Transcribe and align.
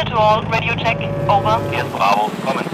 To 0.00 0.16
all, 0.16 0.42
radio 0.46 0.74
check, 0.76 0.96
over. 1.28 1.60
Hier 1.70 1.84
ist 1.84 1.92
Bravo, 1.92 2.30
kommen. 2.42 2.64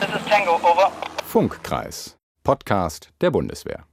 This 0.00 0.20
is 0.20 0.28
Tango, 0.28 0.56
over. 0.56 0.92
Funkkreis, 1.24 2.18
Podcast 2.42 3.08
der 3.22 3.30
Bundeswehr. 3.30 3.84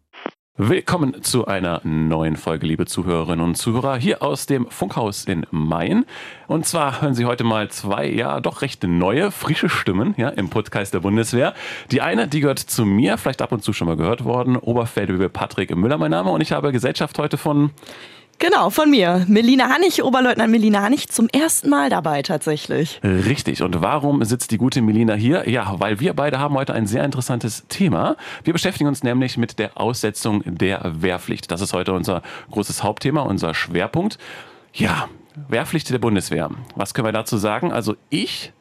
Willkommen 0.58 1.24
zu 1.24 1.48
einer 1.48 1.80
neuen 1.86 2.36
Folge, 2.36 2.68
liebe 2.68 2.86
Zuhörerinnen 2.86 3.46
und 3.46 3.56
Zuhörer, 3.56 3.96
hier 3.96 4.22
aus 4.22 4.46
dem 4.46 4.70
Funkhaus 4.70 5.24
in 5.24 5.48
Main. 5.52 6.06
Und 6.48 6.66
zwar 6.66 7.02
hören 7.02 7.16
Sie 7.16 7.24
heute 7.24 7.46
mal 7.46 7.70
zwei, 7.70 8.10
ja, 8.10 8.42
doch 8.42 8.62
recht 8.62 8.84
neue, 8.84 9.32
frische 9.32 9.70
Stimmen 9.70 10.14
ja, 10.18 10.28
im 10.28 10.50
Podcast 10.50 10.94
der 10.94 11.00
Bundeswehr. 11.00 11.54
Die 11.92 12.02
eine, 12.02 12.28
die 12.28 12.42
gehört 12.42 12.60
zu 12.60 12.86
mir, 12.86 13.18
vielleicht 13.18 13.42
ab 13.42 13.54
und 13.54 13.64
zu 13.64 13.72
schon 13.72 13.88
mal 13.88 13.96
gehört 13.96 14.26
worden, 14.26 14.58
Oberfeldwebel 14.58 15.30
Patrick 15.30 15.74
Müller, 15.74 15.98
mein 15.98 16.12
Name. 16.12 16.30
Und 16.30 16.42
ich 16.42 16.52
habe 16.52 16.74
Gesellschaft 16.74 17.18
heute 17.18 17.38
von 17.38 17.72
Genau, 18.42 18.72
von 18.72 18.90
mir. 18.90 19.24
Melina 19.28 19.70
Hannig, 19.70 20.04
Oberleutnant 20.04 20.50
Melina 20.50 20.82
Hannig, 20.82 21.10
zum 21.10 21.30
ersten 21.30 21.70
Mal 21.70 21.92
dabei 21.92 22.24
tatsächlich. 22.24 23.00
Richtig. 23.04 23.62
Und 23.62 23.84
warum 23.84 24.24
sitzt 24.24 24.50
die 24.50 24.58
gute 24.58 24.82
Melina 24.82 25.14
hier? 25.14 25.48
Ja, 25.48 25.76
weil 25.78 26.00
wir 26.00 26.16
beide 26.16 26.40
haben 26.40 26.56
heute 26.56 26.74
ein 26.74 26.88
sehr 26.88 27.06
interessantes 27.06 27.68
Thema. 27.70 28.18
Wir 28.44 28.54
beschäftigen 28.54 28.88
uns 28.88 29.04
nämlich 29.04 29.38
mit 29.38 29.60
der 29.60 29.80
Aussetzung 29.80 30.42
der 30.44 30.92
Wehrpflicht. 31.04 31.52
Das 31.52 31.62
ist 31.62 31.74
heute 31.74 31.94
unser 31.94 32.24
großes 32.50 32.82
Hauptthema, 32.82 33.22
unser 33.22 33.54
Schwerpunkt. 33.54 34.18
Ja, 34.74 35.08
Wehrpflicht 35.48 35.92
der 35.92 36.00
Bundeswehr. 36.00 36.50
Was 36.76 36.96
können 36.96 37.08
wir 37.08 37.12
dazu 37.12 37.38
sagen? 37.38 37.72
Also 37.72 37.96
ich 38.10 38.54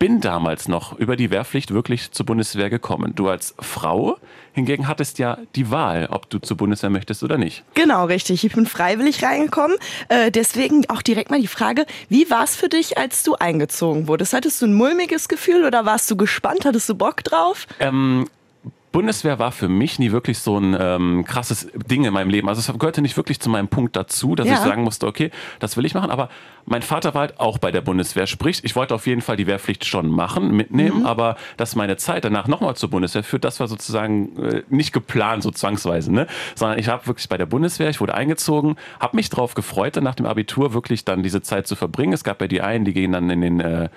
bin 0.00 0.20
damals 0.22 0.66
noch 0.66 0.98
über 0.98 1.14
die 1.14 1.30
Wehrpflicht 1.30 1.72
wirklich 1.72 2.10
zur 2.10 2.24
Bundeswehr 2.24 2.70
gekommen. 2.70 3.12
Du 3.14 3.28
als 3.28 3.54
Frau 3.60 4.16
hingegen 4.54 4.88
hattest 4.88 5.18
ja 5.18 5.36
die 5.54 5.70
Wahl, 5.70 6.08
ob 6.10 6.28
du 6.30 6.38
zur 6.38 6.56
Bundeswehr 6.56 6.88
möchtest 6.88 7.22
oder 7.22 7.36
nicht. 7.36 7.62
Genau, 7.74 8.06
richtig. 8.06 8.42
Ich 8.42 8.54
bin 8.54 8.64
freiwillig 8.64 9.22
reingekommen. 9.22 9.76
Äh, 10.08 10.30
deswegen 10.30 10.88
auch 10.88 11.02
direkt 11.02 11.30
mal 11.30 11.40
die 11.40 11.46
Frage, 11.46 11.84
wie 12.08 12.30
war 12.30 12.42
es 12.42 12.56
für 12.56 12.70
dich, 12.70 12.96
als 12.96 13.22
du 13.22 13.34
eingezogen 13.34 14.08
wurdest? 14.08 14.32
Hattest 14.32 14.62
du 14.62 14.66
ein 14.66 14.74
mulmiges 14.74 15.28
Gefühl 15.28 15.66
oder 15.66 15.84
warst 15.84 16.10
du 16.10 16.16
gespannt? 16.16 16.64
Hattest 16.64 16.88
du 16.88 16.94
Bock 16.94 17.22
drauf? 17.22 17.66
Ähm, 17.78 18.26
Bundeswehr 18.92 19.38
war 19.38 19.52
für 19.52 19.68
mich 19.68 19.98
nie 20.00 20.10
wirklich 20.10 20.40
so 20.40 20.58
ein 20.58 20.76
ähm, 20.78 21.24
krasses 21.24 21.68
Ding 21.74 22.04
in 22.04 22.12
meinem 22.12 22.28
Leben. 22.28 22.48
Also 22.48 22.60
es 22.60 22.78
gehörte 22.78 23.02
nicht 23.02 23.16
wirklich 23.16 23.38
zu 23.38 23.48
meinem 23.48 23.68
Punkt 23.68 23.94
dazu, 23.94 24.34
dass 24.34 24.48
Ja. 24.48 24.54
ich 24.54 24.58
sagen 24.60 24.82
musste, 24.82 25.06
okay, 25.06 25.30
das 25.60 25.76
will 25.76 25.84
ich 25.84 25.94
machen. 25.94 26.10
Aber 26.10 26.28
mein 26.66 26.82
Vater 26.82 27.14
war 27.14 27.20
halt 27.22 27.38
auch 27.38 27.58
bei 27.58 27.70
der 27.70 27.82
Bundeswehr. 27.82 28.26
Sprich, 28.26 28.64
ich 28.64 28.74
wollte 28.74 28.94
auf 28.94 29.06
jeden 29.06 29.20
Fall 29.20 29.36
die 29.36 29.46
Wehrpflicht 29.46 29.84
schon 29.84 30.08
machen, 30.10 30.50
mitnehmen. 30.56 31.06
Aber 31.06 31.36
dass 31.56 31.76
meine 31.76 31.98
Zeit 31.98 32.24
danach 32.24 32.48
nochmal 32.48 32.74
zur 32.74 32.90
Bundeswehr 32.90 33.22
führt, 33.22 33.44
das 33.44 33.60
war 33.60 33.68
sozusagen 33.68 34.36
äh, 34.42 34.62
nicht 34.68 34.92
geplant, 34.92 35.44
so 35.44 35.52
zwangsweise. 35.52 36.12
Ne? 36.12 36.26
Sondern 36.56 36.78
ich 36.78 36.88
habe 36.88 37.06
wirklich 37.06 37.28
bei 37.28 37.36
der 37.36 37.46
Bundeswehr, 37.46 37.90
ich 37.90 38.00
wurde 38.00 38.14
eingezogen, 38.14 38.76
habe 38.98 39.16
mich 39.16 39.30
drauf 39.30 39.54
gefreut, 39.54 39.96
dann 39.96 40.04
nach 40.04 40.16
dem 40.16 40.26
Abitur 40.26 40.74
wirklich 40.74 41.04
dann 41.04 41.22
diese 41.22 41.42
Zeit 41.42 41.68
zu 41.68 41.76
verbringen. 41.76 42.12
Es 42.12 42.24
gab 42.24 42.40
ja 42.40 42.48
die 42.48 42.60
einen, 42.60 42.84
die 42.84 42.92
gehen 42.92 43.12
dann 43.12 43.30
in 43.30 43.40
den... 43.40 43.60
Äh, 43.60 43.88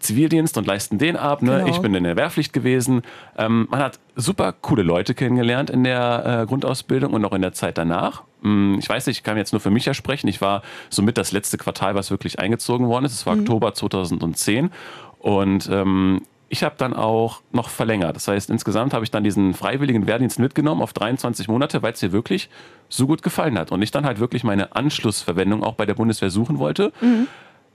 Zivildienst 0.00 0.58
und 0.58 0.66
leisten 0.66 0.98
den 0.98 1.16
ab. 1.16 1.42
Ne? 1.42 1.58
Genau. 1.58 1.66
Ich 1.68 1.78
bin 1.78 1.94
in 1.94 2.04
der 2.04 2.16
Wehrpflicht 2.16 2.52
gewesen. 2.52 3.02
Ähm, 3.38 3.68
man 3.70 3.80
hat 3.80 3.98
super 4.16 4.52
coole 4.52 4.82
Leute 4.82 5.14
kennengelernt 5.14 5.70
in 5.70 5.84
der 5.84 6.40
äh, 6.42 6.46
Grundausbildung 6.46 7.12
und 7.12 7.24
auch 7.24 7.32
in 7.32 7.42
der 7.42 7.52
Zeit 7.52 7.78
danach. 7.78 8.22
Mm, 8.42 8.76
Ich 8.78 8.88
weiß 8.88 9.06
nicht, 9.06 9.18
ich 9.18 9.22
kann 9.22 9.36
jetzt 9.36 9.52
nur 9.52 9.60
für 9.60 9.70
mich 9.70 9.84
ja 9.84 9.94
sprechen. 9.94 10.26
Ich 10.28 10.40
war 10.40 10.62
somit 10.88 11.18
das 11.18 11.32
letzte 11.32 11.58
Quartal, 11.58 11.94
was 11.94 12.10
wirklich 12.10 12.38
eingezogen 12.38 12.88
worden 12.88 13.04
ist. 13.04 13.12
Es 13.12 13.26
war 13.26 13.34
Oktober 13.38 13.74
2010. 13.74 14.70
Und 15.18 15.68
ähm, 15.70 16.22
ich 16.48 16.64
habe 16.64 16.74
dann 16.78 16.94
auch 16.94 17.42
noch 17.52 17.68
verlängert. 17.68 18.16
Das 18.16 18.26
heißt, 18.26 18.50
insgesamt 18.50 18.92
habe 18.92 19.04
ich 19.04 19.10
dann 19.12 19.22
diesen 19.22 19.54
freiwilligen 19.54 20.06
Wehrdienst 20.08 20.38
mitgenommen 20.40 20.82
auf 20.82 20.92
23 20.92 21.46
Monate, 21.46 21.82
weil 21.82 21.92
es 21.92 22.02
mir 22.02 22.10
wirklich 22.10 22.48
so 22.88 23.06
gut 23.06 23.22
gefallen 23.22 23.56
hat. 23.58 23.70
Und 23.70 23.82
ich 23.82 23.92
dann 23.92 24.04
halt 24.04 24.18
wirklich 24.18 24.42
meine 24.42 24.74
Anschlussverwendung 24.74 25.62
auch 25.62 25.74
bei 25.74 25.86
der 25.86 25.94
Bundeswehr 25.94 26.30
suchen 26.30 26.58
wollte. 26.58 26.92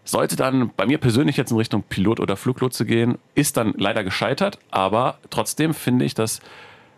Sollte 0.05 0.35
dann 0.35 0.71
bei 0.77 0.85
mir 0.85 0.99
persönlich 0.99 1.35
jetzt 1.35 1.51
in 1.51 1.57
Richtung 1.57 1.83
Pilot 1.83 2.19
oder 2.19 2.37
Fluglotse 2.37 2.85
gehen, 2.85 3.17
ist 3.33 3.57
dann 3.57 3.73
leider 3.75 4.03
gescheitert, 4.03 4.59
aber 4.71 5.17
trotzdem 5.29 5.73
finde 5.73 6.05
ich, 6.05 6.13
dass 6.13 6.41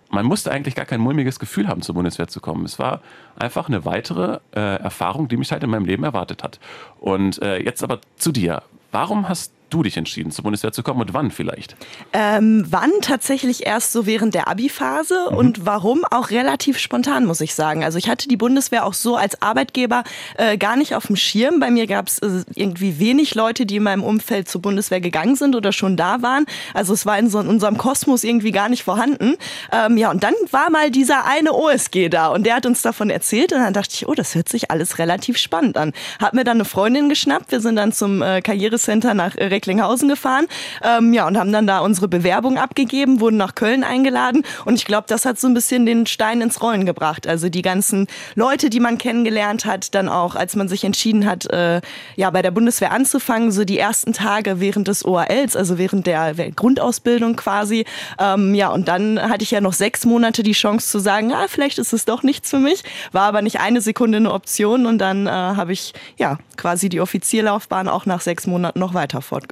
man 0.09 0.25
musste 0.25 0.52
eigentlich 0.52 0.75
gar 0.75 0.86
kein 0.86 1.02
mulmiges 1.02 1.39
Gefühl 1.39 1.67
haben, 1.67 1.81
zur 1.81 1.95
Bundeswehr 1.95 2.27
zu 2.27 2.39
kommen. 2.39 2.65
Es 2.65 2.80
war 2.80 3.02
einfach 3.37 3.67
eine 3.67 3.86
weitere 3.86 4.39
äh, 4.55 4.59
Erfahrung, 4.80 5.27
die 5.27 5.37
mich 5.37 5.52
halt 5.52 5.64
in 5.64 5.70
meinem 5.70 5.86
Leben 5.86 6.04
erwartet 6.04 6.43
hat. 6.43 6.59
Und 6.99 7.42
äh, 7.42 7.58
jetzt 7.58 7.83
aber 7.83 7.99
zu 8.15 8.31
dir. 8.31 8.64
Warum 8.92 9.27
hast 9.27 9.52
du 9.70 9.83
dich 9.83 9.98
entschieden, 9.98 10.32
zur 10.32 10.44
Bundeswehr 10.44 10.72
zu 10.72 10.83
kommen 10.83 11.02
und 11.02 11.14
wann 11.14 11.32
vielleicht? 11.32 11.76
Ähm, 12.14 12.66
wann 12.70 12.92
tatsächlich 13.02 13.66
erst 13.66 13.92
so 13.92 14.05
während 14.05 14.33
der 14.33 14.48
Abi-Phase 14.48 15.30
und 15.30 15.66
warum 15.66 16.05
auch 16.10 16.30
relativ 16.30 16.80
spontan, 16.80 17.26
muss 17.26 17.42
ich 17.42 17.54
sagen. 17.54 17.83
Also 17.83 17.98
ich 17.98 18.10
hatte 18.10 18.28
die 18.28 18.38
Bundeswehr 18.38 18.86
auch 18.86 18.94
so 18.94 19.16
als 19.16 19.42
Arbeitgeber 19.42 20.04
äh, 20.38 20.58
gar 20.58 20.76
nicht 20.76 20.95
auf 20.95 21.08
dem 21.08 21.16
Schirm. 21.16 21.60
Bei 21.60 21.70
mir 21.70 21.88
gab 21.88 22.08
es 22.08 22.20
äh, 22.20 22.44
irgendwie 22.55 23.00
wenig 23.00 23.36
Leute, 23.36 23.66
die 23.66 23.78
in 23.78 23.83
meinem 23.83 24.04
Umfeld 24.04 24.48
zur 24.48 24.61
Bundeswehr 24.61 25.02
gegangen 25.02 25.36
sind 25.36 25.55
oder 25.55 25.72
schon 25.72 25.98
da 25.98 26.22
waren. 26.22 26.45
Also 26.73 26.94
es 26.94 27.05
war 27.05 27.20
in, 27.20 27.30
so, 27.30 27.39
in 27.39 27.48
unserem 27.48 27.78
Kosmos 27.78 28.23
irgendwie 28.23 28.52
gar 28.52 28.70
nicht 28.70 28.84
vorhanden. 28.84 29.36
Ähm, 29.72 29.98
ja, 29.98 30.11
und 30.11 30.23
dann 30.23 30.34
war 30.52 30.70
mal 30.70 30.92
dieser 30.92 31.26
eine 31.26 31.54
OSG 31.54 32.10
da 32.10 32.28
und 32.28 32.45
der 32.45 32.55
hat 32.55 32.66
uns 32.66 32.82
davon 32.82 33.10
erzählt 33.10 33.52
und 33.52 33.60
dann 33.60 33.73
dachte 33.73 33.94
ich, 33.94 34.08
oh, 34.08 34.14
das 34.14 34.36
hört 34.36 34.49
sich 34.49 34.72
alles 34.72 34.98
relativ 34.98 35.38
spannend 35.38 35.78
an. 35.78 35.94
Hab 36.22 36.34
mir 36.34 36.44
dann 36.44 36.58
eine 36.58 36.66
Freundin 36.66 37.10
geschnappt. 37.10 37.52
Wir 37.52 37.60
sind 37.60 37.76
dann 37.76 37.92
zum 37.92 38.22
äh, 38.22 38.42
Karrierecenter 38.42 39.14
nach 39.14 39.36
äh, 39.36 39.56
Recklinghausen 39.57 40.07
gefahren 40.07 40.47
ähm, 40.83 41.13
ja, 41.13 41.25
und 41.27 41.37
haben 41.37 41.51
dann 41.51 41.67
da 41.67 41.79
unsere 41.79 42.07
Bewerbung 42.07 42.57
abgegeben, 42.57 43.19
wurden 43.19 43.37
nach 43.37 43.55
Köln 43.55 43.83
eingeladen 43.83 44.43
und 44.65 44.75
ich 44.75 44.85
glaube, 44.85 45.05
das 45.07 45.25
hat 45.25 45.39
so 45.39 45.47
ein 45.47 45.53
bisschen 45.53 45.85
den 45.85 46.05
Stein 46.05 46.41
ins 46.41 46.61
Rollen 46.61 46.85
gebracht. 46.85 47.27
Also 47.27 47.49
die 47.49 47.61
ganzen 47.61 48.07
Leute, 48.35 48.69
die 48.69 48.79
man 48.79 48.97
kennengelernt 48.97 49.65
hat, 49.65 49.95
dann 49.95 50.09
auch, 50.09 50.35
als 50.35 50.55
man 50.55 50.67
sich 50.67 50.83
entschieden 50.83 51.25
hat, 51.25 51.49
äh, 51.51 51.81
ja, 52.15 52.29
bei 52.29 52.41
der 52.41 52.51
Bundeswehr 52.51 52.91
anzufangen, 52.91 53.51
so 53.51 53.65
die 53.65 53.79
ersten 53.79 54.13
Tage 54.13 54.59
während 54.59 54.87
des 54.87 55.03
OALs, 55.03 55.55
also 55.55 55.77
während 55.77 56.05
der 56.05 56.33
Grundausbildung 56.33 57.35
quasi. 57.35 57.85
Ähm, 58.19 58.53
ja, 58.53 58.69
und 58.69 58.87
dann 58.87 59.19
hatte 59.19 59.43
ich 59.43 59.51
ja 59.51 59.61
noch 59.61 59.73
sechs 59.73 60.05
Monate 60.05 60.43
die 60.43 60.51
Chance 60.51 60.89
zu 60.89 60.99
sagen, 60.99 61.33
ah, 61.33 61.47
vielleicht 61.47 61.79
ist 61.79 61.93
es 61.93 62.05
doch 62.05 62.23
nichts 62.23 62.49
für 62.51 62.59
mich, 62.59 62.83
war 63.11 63.23
aber 63.23 63.41
nicht 63.41 63.59
eine 63.59 63.81
Sekunde 63.81 64.17
eine 64.17 64.31
Option 64.31 64.85
und 64.85 64.99
dann 64.99 65.27
äh, 65.27 65.29
habe 65.29 65.73
ich 65.73 65.93
ja 66.17 66.37
quasi 66.57 66.89
die 66.89 67.01
Offizierlaufbahn 67.01 67.87
auch 67.87 68.05
nach 68.05 68.21
sechs 68.21 68.45
Monaten 68.47 68.79
noch 68.79 68.93
weiter 68.93 69.21
fortgeführt. 69.21 69.46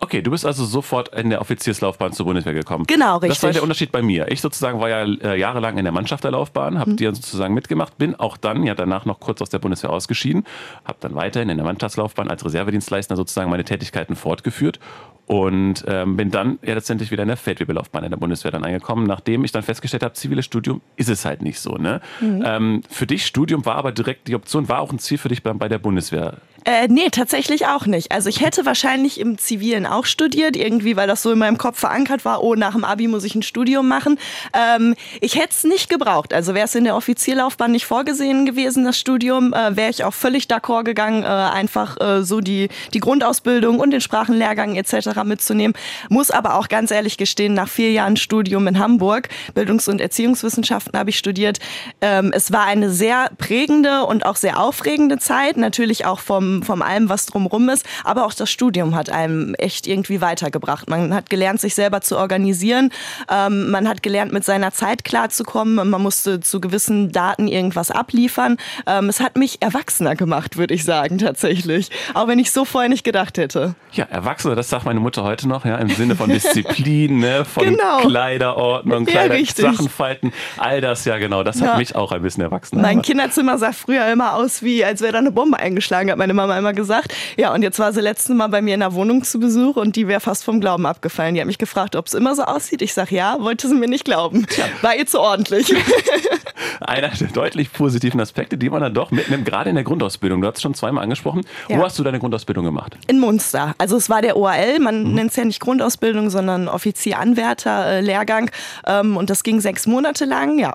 Okay, 0.00 0.20
du 0.20 0.30
bist 0.30 0.44
also 0.44 0.64
sofort 0.64 1.14
in 1.14 1.30
der 1.30 1.40
Offizierslaufbahn 1.40 2.12
zur 2.12 2.26
Bundeswehr 2.26 2.54
gekommen. 2.54 2.84
Genau, 2.86 3.14
Das 3.14 3.22
war 3.22 3.28
richtig. 3.28 3.52
der 3.52 3.62
Unterschied 3.62 3.92
bei 3.92 4.02
mir. 4.02 4.30
Ich 4.30 4.40
sozusagen 4.40 4.80
war 4.80 4.88
ja 4.88 5.04
äh, 5.04 5.38
jahrelang 5.38 5.78
in 5.78 5.84
der 5.84 5.92
Mannschafterlaufbahn, 5.92 6.78
habe 6.78 6.94
die 6.94 7.04
ja 7.04 7.14
sozusagen 7.14 7.54
mitgemacht, 7.54 7.98
bin 7.98 8.14
auch 8.16 8.36
dann 8.36 8.64
ja 8.64 8.74
danach 8.74 9.04
noch 9.04 9.20
kurz 9.20 9.40
aus 9.40 9.50
der 9.50 9.58
Bundeswehr 9.58 9.90
ausgeschieden, 9.90 10.44
habe 10.84 10.98
dann 11.00 11.14
weiterhin 11.14 11.48
in 11.48 11.56
der 11.56 11.64
Mannschaftslaufbahn 11.66 12.28
als 12.28 12.44
Reservedienstleister 12.44 13.16
sozusagen 13.16 13.50
meine 13.50 13.64
Tätigkeiten 13.64 14.16
fortgeführt 14.16 14.80
und 15.26 15.84
ähm, 15.86 16.16
bin 16.16 16.30
dann 16.30 16.58
ja 16.62 16.74
letztendlich 16.74 17.10
wieder 17.10 17.22
in 17.22 17.28
der 17.28 17.36
Feldwebelaufbahn 17.36 18.04
in 18.04 18.10
der 18.10 18.18
Bundeswehr 18.18 18.50
dann 18.50 18.64
angekommen, 18.64 19.06
nachdem 19.06 19.44
ich 19.44 19.52
dann 19.52 19.62
festgestellt 19.62 20.02
habe, 20.02 20.14
ziviles 20.14 20.44
Studium 20.44 20.80
ist 20.96 21.08
es 21.08 21.24
halt 21.24 21.42
nicht 21.42 21.60
so. 21.60 21.76
Ne? 21.76 22.00
Mhm. 22.20 22.42
Ähm, 22.44 22.82
für 22.90 23.06
dich 23.06 23.24
Studium 23.24 23.64
war 23.64 23.76
aber 23.76 23.92
direkt 23.92 24.28
die 24.28 24.34
Option, 24.34 24.68
war 24.68 24.80
auch 24.80 24.92
ein 24.92 24.98
Ziel 24.98 25.18
für 25.18 25.28
dich 25.28 25.42
bei, 25.42 25.52
bei 25.52 25.68
der 25.68 25.78
Bundeswehr. 25.78 26.38
Äh, 26.64 26.88
nee, 26.88 27.08
tatsächlich 27.10 27.66
auch 27.66 27.86
nicht. 27.86 28.12
Also 28.12 28.28
ich 28.28 28.40
hätte 28.40 28.64
wahrscheinlich 28.64 29.18
im 29.18 29.38
Zivilen 29.38 29.86
auch 29.86 30.06
studiert, 30.06 30.56
irgendwie, 30.56 30.96
weil 30.96 31.08
das 31.08 31.22
so 31.22 31.32
in 31.32 31.38
meinem 31.38 31.58
Kopf 31.58 31.78
verankert 31.78 32.24
war, 32.24 32.42
oh, 32.42 32.54
nach 32.54 32.72
dem 32.72 32.84
Abi 32.84 33.08
muss 33.08 33.24
ich 33.24 33.34
ein 33.34 33.42
Studium 33.42 33.88
machen. 33.88 34.18
Ähm, 34.54 34.94
ich 35.20 35.34
hätte 35.34 35.50
es 35.50 35.64
nicht 35.64 35.88
gebraucht. 35.88 36.32
Also 36.32 36.54
wäre 36.54 36.66
es 36.66 36.74
in 36.74 36.84
der 36.84 36.96
Offizierlaufbahn 36.96 37.72
nicht 37.72 37.86
vorgesehen 37.86 38.46
gewesen, 38.46 38.84
das 38.84 38.98
Studium, 38.98 39.52
äh, 39.52 39.76
wäre 39.76 39.90
ich 39.90 40.04
auch 40.04 40.14
völlig 40.14 40.44
d'accord 40.44 40.84
gegangen, 40.84 41.22
äh, 41.22 41.26
einfach 41.26 42.00
äh, 42.00 42.22
so 42.22 42.40
die, 42.40 42.68
die 42.94 43.00
Grundausbildung 43.00 43.80
und 43.80 43.90
den 43.90 44.00
Sprachenlehrgang 44.00 44.76
etc. 44.76 45.24
mitzunehmen. 45.24 45.74
Muss 46.08 46.30
aber 46.30 46.56
auch 46.56 46.68
ganz 46.68 46.90
ehrlich 46.90 47.16
gestehen, 47.16 47.54
nach 47.54 47.68
vier 47.68 47.90
Jahren 47.92 48.16
Studium 48.16 48.66
in 48.68 48.78
Hamburg, 48.78 49.28
Bildungs- 49.54 49.88
und 49.88 50.00
Erziehungswissenschaften 50.00 50.98
habe 50.98 51.10
ich 51.10 51.18
studiert, 51.18 51.58
ähm, 52.00 52.30
es 52.34 52.52
war 52.52 52.66
eine 52.66 52.90
sehr 52.90 53.30
prägende 53.38 54.04
und 54.04 54.26
auch 54.26 54.36
sehr 54.36 54.60
aufregende 54.60 55.18
Zeit, 55.18 55.56
natürlich 55.56 56.06
auch 56.06 56.20
vom, 56.20 56.51
vom 56.62 56.82
allem, 56.82 57.08
was 57.08 57.26
drumrum 57.26 57.68
ist, 57.68 57.86
aber 58.04 58.26
auch 58.26 58.34
das 58.34 58.50
Studium 58.50 58.94
hat 58.94 59.10
einem 59.10 59.54
echt 59.54 59.86
irgendwie 59.86 60.20
weitergebracht. 60.20 60.90
Man 60.90 61.14
hat 61.14 61.30
gelernt, 61.30 61.60
sich 61.60 61.74
selber 61.74 62.00
zu 62.00 62.18
organisieren, 62.18 62.90
ähm, 63.30 63.70
man 63.70 63.88
hat 63.88 64.02
gelernt, 64.02 64.32
mit 64.32 64.44
seiner 64.44 64.72
Zeit 64.72 65.04
klarzukommen, 65.04 65.88
man 65.88 66.02
musste 66.02 66.40
zu 66.40 66.60
gewissen 66.60 67.12
Daten 67.12 67.48
irgendwas 67.48 67.90
abliefern. 67.90 68.56
Ähm, 68.86 69.08
es 69.08 69.20
hat 69.20 69.36
mich 69.36 69.62
erwachsener 69.62 70.16
gemacht, 70.16 70.56
würde 70.56 70.74
ich 70.74 70.84
sagen, 70.84 71.18
tatsächlich. 71.18 71.90
Auch 72.14 72.28
wenn 72.28 72.38
ich 72.38 72.50
so 72.50 72.64
vorher 72.64 72.88
nicht 72.88 73.04
gedacht 73.04 73.38
hätte. 73.38 73.74
Ja, 73.92 74.04
Erwachsene, 74.06 74.54
das 74.54 74.68
sagt 74.70 74.84
meine 74.84 75.00
Mutter 75.00 75.22
heute 75.22 75.48
noch, 75.48 75.64
ja, 75.64 75.76
im 75.76 75.88
Sinne 75.90 76.16
von 76.16 76.28
Disziplin, 76.30 77.18
ne, 77.20 77.44
von 77.44 77.64
Genau. 77.64 78.00
Kleiderordnung, 78.00 79.04
Ja, 79.06 79.10
Kleider, 79.12 79.34
richtig. 79.34 79.64
Sachen 79.64 79.88
falten, 79.88 80.32
all 80.56 80.80
das, 80.80 81.04
ja 81.04 81.18
genau, 81.18 81.42
das 81.42 81.60
Ja. 81.60 81.68
hat 81.68 81.78
mich 81.78 81.94
auch 81.94 82.12
ein 82.12 82.22
bisschen 82.22 82.42
erwachsen 82.42 82.80
Mein 82.80 82.92
gemacht. 82.92 83.06
Kinderzimmer 83.06 83.58
sah 83.58 83.72
früher 83.72 84.10
immer 84.10 84.34
aus 84.34 84.62
wie, 84.62 84.84
als 84.84 85.00
wäre 85.02 85.12
da 85.12 85.18
eine 85.18 85.30
Bombe 85.30 85.58
eingeschlagen, 85.58 86.10
hat 86.10 86.18
meine 86.18 86.34
Mama 86.34 86.41
immer 86.50 86.72
gesagt. 86.72 87.14
Ja, 87.36 87.52
und 87.54 87.62
jetzt 87.62 87.78
war 87.78 87.92
sie 87.92 88.00
letztes 88.00 88.34
Mal 88.34 88.48
bei 88.48 88.62
mir 88.62 88.74
in 88.74 88.80
der 88.80 88.94
Wohnung 88.94 89.24
zu 89.24 89.38
Besuch 89.38 89.76
und 89.76 89.96
die 89.96 90.08
wäre 90.08 90.20
fast 90.20 90.44
vom 90.44 90.60
Glauben 90.60 90.86
abgefallen. 90.86 91.34
Die 91.34 91.40
hat 91.40 91.46
mich 91.46 91.58
gefragt, 91.58 91.96
ob 91.96 92.06
es 92.06 92.14
immer 92.14 92.34
so 92.34 92.42
aussieht. 92.42 92.82
Ich 92.82 92.94
sage 92.94 93.14
ja, 93.14 93.36
wollte 93.40 93.68
sie 93.68 93.74
mir 93.74 93.88
nicht 93.88 94.04
glauben. 94.04 94.46
War 94.82 94.96
ihr 94.96 95.06
zu 95.06 95.20
ordentlich. 95.20 95.72
Einer 96.80 97.08
der 97.08 97.28
deutlich 97.28 97.72
positiven 97.72 98.20
Aspekte, 98.20 98.56
die 98.58 98.70
man 98.70 98.82
dann 98.82 98.94
doch 98.94 99.10
mitnimmt, 99.10 99.44
gerade 99.44 99.70
in 99.70 99.76
der 99.76 99.84
Grundausbildung. 99.84 100.40
Du 100.40 100.46
hast 100.46 100.56
es 100.56 100.62
schon 100.62 100.74
zweimal 100.74 101.04
angesprochen. 101.04 101.42
Ja. 101.68 101.78
Wo 101.78 101.84
hast 101.84 101.98
du 101.98 102.02
deine 102.02 102.18
Grundausbildung 102.18 102.64
gemacht? 102.64 102.96
In 103.06 103.18
Munster. 103.18 103.74
Also 103.78 103.96
es 103.96 104.10
war 104.10 104.22
der 104.22 104.36
OAL, 104.36 104.78
man 104.80 105.14
nennt 105.14 105.30
es 105.30 105.36
ja 105.36 105.44
nicht 105.44 105.60
Grundausbildung, 105.60 106.30
sondern 106.30 106.68
Offizier-Anwärter-Lehrgang. 106.68 108.50
Ähm, 108.86 109.16
und 109.16 109.30
das 109.30 109.42
ging 109.42 109.60
sechs 109.60 109.86
Monate 109.86 110.24
lang, 110.24 110.58
ja. 110.58 110.74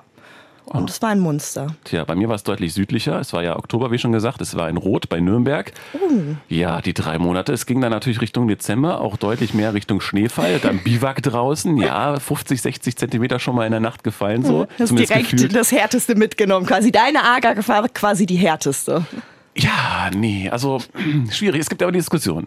Und 0.70 0.90
es 0.90 1.00
war 1.00 1.12
in 1.12 1.20
Munster. 1.20 1.68
Tja, 1.84 2.04
bei 2.04 2.14
mir 2.14 2.28
war 2.28 2.34
es 2.34 2.42
deutlich 2.42 2.74
südlicher. 2.74 3.18
Es 3.20 3.32
war 3.32 3.42
ja 3.42 3.56
Oktober, 3.56 3.90
wie 3.90 3.98
schon 3.98 4.12
gesagt. 4.12 4.40
Es 4.40 4.56
war 4.56 4.68
in 4.68 4.76
Rot 4.76 5.08
bei 5.08 5.20
Nürnberg. 5.20 5.72
Ja, 6.48 6.80
die 6.80 6.94
drei 6.94 7.18
Monate. 7.18 7.52
Es 7.52 7.66
ging 7.66 7.80
dann 7.80 7.90
natürlich 7.90 8.20
Richtung 8.20 8.48
Dezember, 8.48 9.00
auch 9.00 9.16
deutlich 9.16 9.54
mehr 9.54 9.74
Richtung 9.74 10.00
Schneefall. 10.00 10.58
Dann 10.58 10.78
Biwak 10.84 11.22
draußen. 11.22 11.76
Ja, 11.78 12.18
50, 12.18 12.60
60 12.60 12.96
Zentimeter 12.96 13.38
schon 13.38 13.54
mal 13.54 13.64
in 13.64 13.72
der 13.72 13.80
Nacht 13.80 14.04
gefallen. 14.04 14.44
So. 14.44 14.66
Das 14.78 14.90
ist 14.90 14.98
direkt 14.98 15.30
gefühlt. 15.30 15.54
das 15.54 15.72
Härteste 15.72 16.14
mitgenommen. 16.14 16.66
Quasi 16.66 16.92
deine 16.92 17.18
war 17.18 17.88
quasi 17.88 18.26
die 18.26 18.36
härteste. 18.36 19.04
Ja, 19.58 20.10
nee, 20.14 20.48
also 20.48 20.78
schwierig. 21.30 21.60
Es 21.60 21.68
gibt 21.68 21.82
immer 21.82 21.90
die 21.90 21.98
Diskussion. 21.98 22.46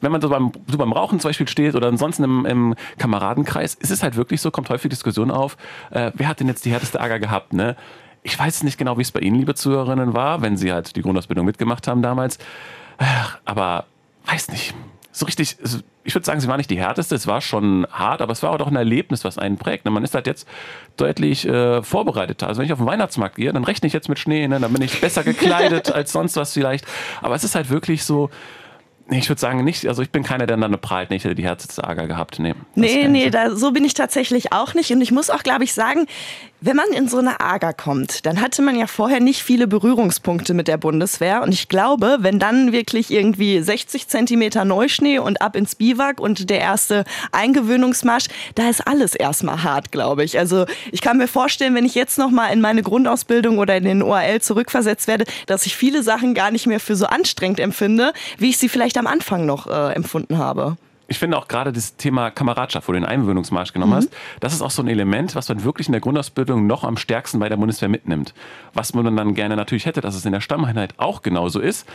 Wenn 0.00 0.10
man 0.10 0.22
so 0.22 0.30
beim, 0.30 0.52
so 0.66 0.78
beim 0.78 0.92
Rauchen 0.92 1.20
zum 1.20 1.28
Beispiel 1.28 1.48
steht 1.48 1.74
oder 1.74 1.88
ansonsten 1.88 2.24
im, 2.24 2.46
im 2.46 2.74
Kameradenkreis, 2.98 3.74
ist 3.74 3.90
es 3.90 4.02
halt 4.02 4.16
wirklich 4.16 4.40
so, 4.40 4.50
kommt 4.50 4.70
häufig 4.70 4.88
Diskussion 4.88 5.30
auf, 5.30 5.58
äh, 5.90 6.12
wer 6.14 6.28
hat 6.28 6.40
denn 6.40 6.48
jetzt 6.48 6.64
die 6.64 6.70
härteste 6.70 7.00
Ager 7.00 7.18
gehabt, 7.18 7.52
ne? 7.52 7.76
Ich 8.22 8.36
weiß 8.36 8.64
nicht 8.64 8.76
genau, 8.76 8.98
wie 8.98 9.02
es 9.02 9.12
bei 9.12 9.20
Ihnen, 9.20 9.38
liebe 9.38 9.54
Zuhörerinnen, 9.54 10.14
war, 10.14 10.42
wenn 10.42 10.56
Sie 10.56 10.72
halt 10.72 10.96
die 10.96 11.02
Grundausbildung 11.02 11.46
mitgemacht 11.46 11.86
haben 11.86 12.02
damals. 12.02 12.38
Aber 13.44 13.84
weiß 14.24 14.48
nicht. 14.48 14.74
So 15.16 15.24
richtig, 15.24 15.56
also 15.62 15.78
ich 16.04 16.14
würde 16.14 16.26
sagen, 16.26 16.40
sie 16.40 16.46
war 16.48 16.58
nicht 16.58 16.68
die 16.68 16.78
härteste, 16.78 17.14
es 17.14 17.26
war 17.26 17.40
schon 17.40 17.86
hart, 17.90 18.20
aber 18.20 18.32
es 18.32 18.42
war 18.42 18.50
auch 18.50 18.58
doch 18.58 18.66
ein 18.66 18.76
Erlebnis, 18.76 19.24
was 19.24 19.38
einen 19.38 19.56
prägt. 19.56 19.86
ne? 19.86 19.90
Man 19.90 20.04
ist 20.04 20.14
halt 20.14 20.26
jetzt 20.26 20.46
deutlich 20.98 21.48
äh, 21.48 21.82
vorbereiteter. 21.82 22.46
Also 22.48 22.58
wenn 22.58 22.66
ich 22.66 22.72
auf 22.74 22.80
den 22.80 22.86
Weihnachtsmarkt 22.86 23.36
gehe, 23.36 23.50
dann 23.50 23.64
rechne 23.64 23.86
ich 23.86 23.94
jetzt 23.94 24.10
mit 24.10 24.18
Schnee, 24.18 24.46
ne? 24.46 24.60
dann 24.60 24.70
bin 24.74 24.82
ich 24.82 25.00
besser 25.00 25.24
gekleidet 25.24 25.90
als 25.90 26.12
sonst 26.12 26.36
was 26.36 26.52
vielleicht. 26.52 26.84
Aber 27.22 27.34
es 27.34 27.44
ist 27.44 27.54
halt 27.54 27.70
wirklich 27.70 28.04
so, 28.04 28.28
nee, 29.08 29.18
ich 29.18 29.30
würde 29.30 29.40
sagen 29.40 29.64
nicht, 29.64 29.88
also 29.88 30.02
ich 30.02 30.10
bin 30.10 30.22
keiner, 30.22 30.46
der 30.46 30.58
dann 30.58 30.78
prahlt, 30.82 31.08
nee, 31.08 31.16
ich 31.16 31.24
hätte 31.24 31.34
die 31.34 31.44
härteste 31.44 31.82
Ager 31.82 32.06
gehabt. 32.06 32.38
Nee, 32.38 32.50
das 32.52 32.66
Nee, 32.74 33.08
nee, 33.08 33.08
nicht. 33.08 33.34
da, 33.34 33.56
so 33.56 33.72
bin 33.72 33.86
ich 33.86 33.94
tatsächlich 33.94 34.52
auch 34.52 34.74
nicht. 34.74 34.90
Und 34.92 35.00
ich 35.00 35.12
muss 35.12 35.30
auch, 35.30 35.42
glaube 35.42 35.64
ich, 35.64 35.72
sagen, 35.72 36.06
wenn 36.66 36.74
man 36.74 36.88
in 36.88 37.06
so 37.06 37.18
eine 37.18 37.38
AGA 37.38 37.72
kommt, 37.72 38.26
dann 38.26 38.40
hatte 38.40 38.60
man 38.60 38.76
ja 38.76 38.88
vorher 38.88 39.20
nicht 39.20 39.44
viele 39.44 39.68
Berührungspunkte 39.68 40.52
mit 40.52 40.66
der 40.66 40.78
Bundeswehr. 40.78 41.42
Und 41.42 41.52
ich 41.52 41.68
glaube, 41.68 42.18
wenn 42.22 42.40
dann 42.40 42.72
wirklich 42.72 43.12
irgendwie 43.12 43.62
60 43.62 44.08
Zentimeter 44.08 44.64
Neuschnee 44.64 45.20
und 45.20 45.40
ab 45.40 45.54
ins 45.54 45.76
Biwak 45.76 46.20
und 46.20 46.50
der 46.50 46.58
erste 46.58 47.04
Eingewöhnungsmarsch, 47.30 48.24
da 48.56 48.68
ist 48.68 48.84
alles 48.84 49.14
erstmal 49.14 49.62
hart, 49.62 49.92
glaube 49.92 50.24
ich. 50.24 50.40
Also 50.40 50.66
ich 50.90 51.02
kann 51.02 51.18
mir 51.18 51.28
vorstellen, 51.28 51.76
wenn 51.76 51.84
ich 51.84 51.94
jetzt 51.94 52.18
nochmal 52.18 52.52
in 52.52 52.60
meine 52.60 52.82
Grundausbildung 52.82 53.58
oder 53.58 53.76
in 53.76 53.84
den 53.84 54.02
OAL 54.02 54.40
zurückversetzt 54.40 55.06
werde, 55.06 55.24
dass 55.46 55.66
ich 55.66 55.76
viele 55.76 56.02
Sachen 56.02 56.34
gar 56.34 56.50
nicht 56.50 56.66
mehr 56.66 56.80
für 56.80 56.96
so 56.96 57.06
anstrengend 57.06 57.60
empfinde, 57.60 58.12
wie 58.38 58.50
ich 58.50 58.58
sie 58.58 58.68
vielleicht 58.68 58.98
am 58.98 59.06
Anfang 59.06 59.46
noch 59.46 59.68
äh, 59.68 59.92
empfunden 59.92 60.38
habe. 60.38 60.76
Ich 61.08 61.18
finde 61.18 61.38
auch 61.38 61.48
gerade 61.48 61.72
das 61.72 61.96
Thema 61.96 62.30
Kameradschaft, 62.30 62.88
wo 62.88 62.92
du 62.92 62.98
den 62.98 63.06
Einwöhnungsmarsch 63.06 63.72
genommen 63.72 63.94
hast, 63.94 64.10
das 64.40 64.52
ist 64.52 64.62
auch 64.62 64.70
so 64.70 64.82
ein 64.82 64.88
Element, 64.88 65.34
was 65.34 65.48
man 65.48 65.62
wirklich 65.62 65.86
in 65.86 65.92
der 65.92 66.00
Grundausbildung 66.00 66.66
noch 66.66 66.82
am 66.84 66.96
stärksten 66.96 67.38
bei 67.38 67.48
der 67.48 67.56
Bundeswehr 67.56 67.88
mitnimmt. 67.88 68.34
Was 68.74 68.92
man 68.94 69.16
dann 69.16 69.34
gerne 69.34 69.56
natürlich 69.56 69.86
hätte, 69.86 70.00
dass 70.00 70.16
es 70.16 70.24
in 70.24 70.32
der 70.32 70.40
Stammeinheit 70.40 70.94
auch 70.96 71.22
genauso 71.22 71.60
ist. 71.60 71.86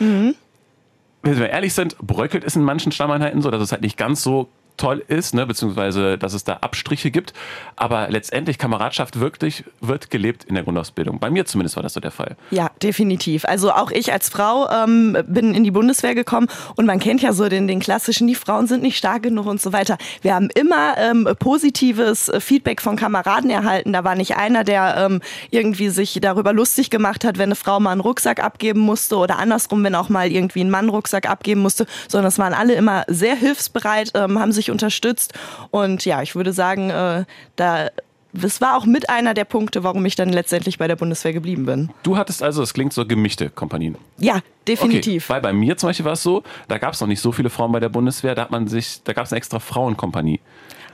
Wenn 1.24 1.38
wir 1.38 1.50
ehrlich 1.50 1.74
sind, 1.74 1.96
bröckelt 1.98 2.42
es 2.42 2.56
in 2.56 2.62
manchen 2.62 2.90
Stammeinheiten 2.90 3.42
so, 3.42 3.50
dass 3.50 3.62
es 3.62 3.70
halt 3.70 3.82
nicht 3.82 3.96
ganz 3.96 4.22
so 4.22 4.48
toll 4.82 5.04
ist, 5.06 5.32
ne, 5.32 5.46
beziehungsweise 5.46 6.18
dass 6.18 6.32
es 6.34 6.42
da 6.42 6.54
Abstriche 6.54 7.12
gibt. 7.12 7.32
Aber 7.76 8.08
letztendlich 8.10 8.58
Kameradschaft 8.58 9.20
wirklich 9.20 9.62
wird 9.80 10.10
gelebt 10.10 10.42
in 10.42 10.56
der 10.56 10.64
Grundausbildung. 10.64 11.20
Bei 11.20 11.30
mir 11.30 11.46
zumindest 11.46 11.76
war 11.76 11.84
das 11.84 11.92
so 11.92 12.00
der 12.00 12.10
Fall. 12.10 12.36
Ja, 12.50 12.68
definitiv. 12.82 13.44
Also 13.44 13.70
auch 13.70 13.92
ich 13.92 14.12
als 14.12 14.28
Frau 14.28 14.68
ähm, 14.70 15.16
bin 15.28 15.54
in 15.54 15.62
die 15.62 15.70
Bundeswehr 15.70 16.16
gekommen 16.16 16.48
und 16.74 16.86
man 16.86 16.98
kennt 16.98 17.22
ja 17.22 17.32
so 17.32 17.48
den, 17.48 17.68
den 17.68 17.78
klassischen, 17.78 18.26
die 18.26 18.34
Frauen 18.34 18.66
sind 18.66 18.82
nicht 18.82 18.96
stark 18.96 19.22
genug 19.22 19.46
und 19.46 19.60
so 19.60 19.72
weiter. 19.72 19.98
Wir 20.20 20.34
haben 20.34 20.48
immer 20.52 20.98
ähm, 20.98 21.28
positives 21.38 22.28
äh, 22.28 22.40
Feedback 22.40 22.80
von 22.80 22.96
Kameraden 22.96 23.50
erhalten. 23.50 23.92
Da 23.92 24.02
war 24.02 24.16
nicht 24.16 24.36
einer, 24.36 24.64
der 24.64 24.96
ähm, 24.96 25.20
irgendwie 25.50 25.90
sich 25.90 26.18
darüber 26.20 26.52
lustig 26.52 26.90
gemacht 26.90 27.24
hat, 27.24 27.38
wenn 27.38 27.50
eine 27.50 27.54
Frau 27.54 27.78
mal 27.78 27.92
einen 27.92 28.00
Rucksack 28.00 28.42
abgeben 28.42 28.80
musste 28.80 29.16
oder 29.16 29.38
andersrum, 29.38 29.84
wenn 29.84 29.94
auch 29.94 30.08
mal 30.08 30.32
irgendwie 30.32 30.64
ein 30.64 30.70
Mann 30.70 30.88
Rucksack 30.88 31.30
abgeben 31.30 31.60
musste, 31.60 31.86
sondern 32.08 32.28
es 32.28 32.40
waren 32.40 32.52
alle 32.52 32.74
immer 32.74 33.04
sehr 33.06 33.36
hilfsbereit, 33.36 34.10
ähm, 34.14 34.40
haben 34.40 34.50
sich 34.50 34.71
unterstützt 34.72 35.34
und 35.70 36.04
ja, 36.04 36.22
ich 36.22 36.34
würde 36.34 36.52
sagen, 36.52 36.90
äh, 36.90 37.24
da 37.56 37.90
das 38.32 38.60
war 38.60 38.76
auch 38.76 38.86
mit 38.86 39.10
einer 39.10 39.34
der 39.34 39.44
Punkte, 39.44 39.84
warum 39.84 40.04
ich 40.06 40.16
dann 40.16 40.30
letztendlich 40.30 40.78
bei 40.78 40.88
der 40.88 40.96
Bundeswehr 40.96 41.32
geblieben 41.32 41.66
bin. 41.66 41.90
Du 42.02 42.16
hattest 42.16 42.42
also, 42.42 42.62
es 42.62 42.72
klingt 42.72 42.92
so 42.92 43.04
gemischte 43.04 43.50
Kompanien. 43.50 43.96
Ja, 44.18 44.40
definitiv. 44.66 45.24
Okay, 45.24 45.34
weil 45.34 45.40
bei 45.42 45.52
mir 45.52 45.76
zum 45.76 45.90
Beispiel 45.90 46.06
war 46.06 46.14
es 46.14 46.22
so, 46.22 46.42
da 46.68 46.78
gab 46.78 46.94
es 46.94 47.00
noch 47.00 47.08
nicht 47.08 47.20
so 47.20 47.32
viele 47.32 47.50
Frauen 47.50 47.72
bei 47.72 47.80
der 47.80 47.90
Bundeswehr, 47.90 48.34
da 48.34 48.42
hat 48.42 48.50
man 48.50 48.68
sich, 48.68 49.02
da 49.04 49.12
gab 49.12 49.26
es 49.26 49.32
eine 49.32 49.36
extra 49.38 49.58
Frauenkompanie. 49.58 50.40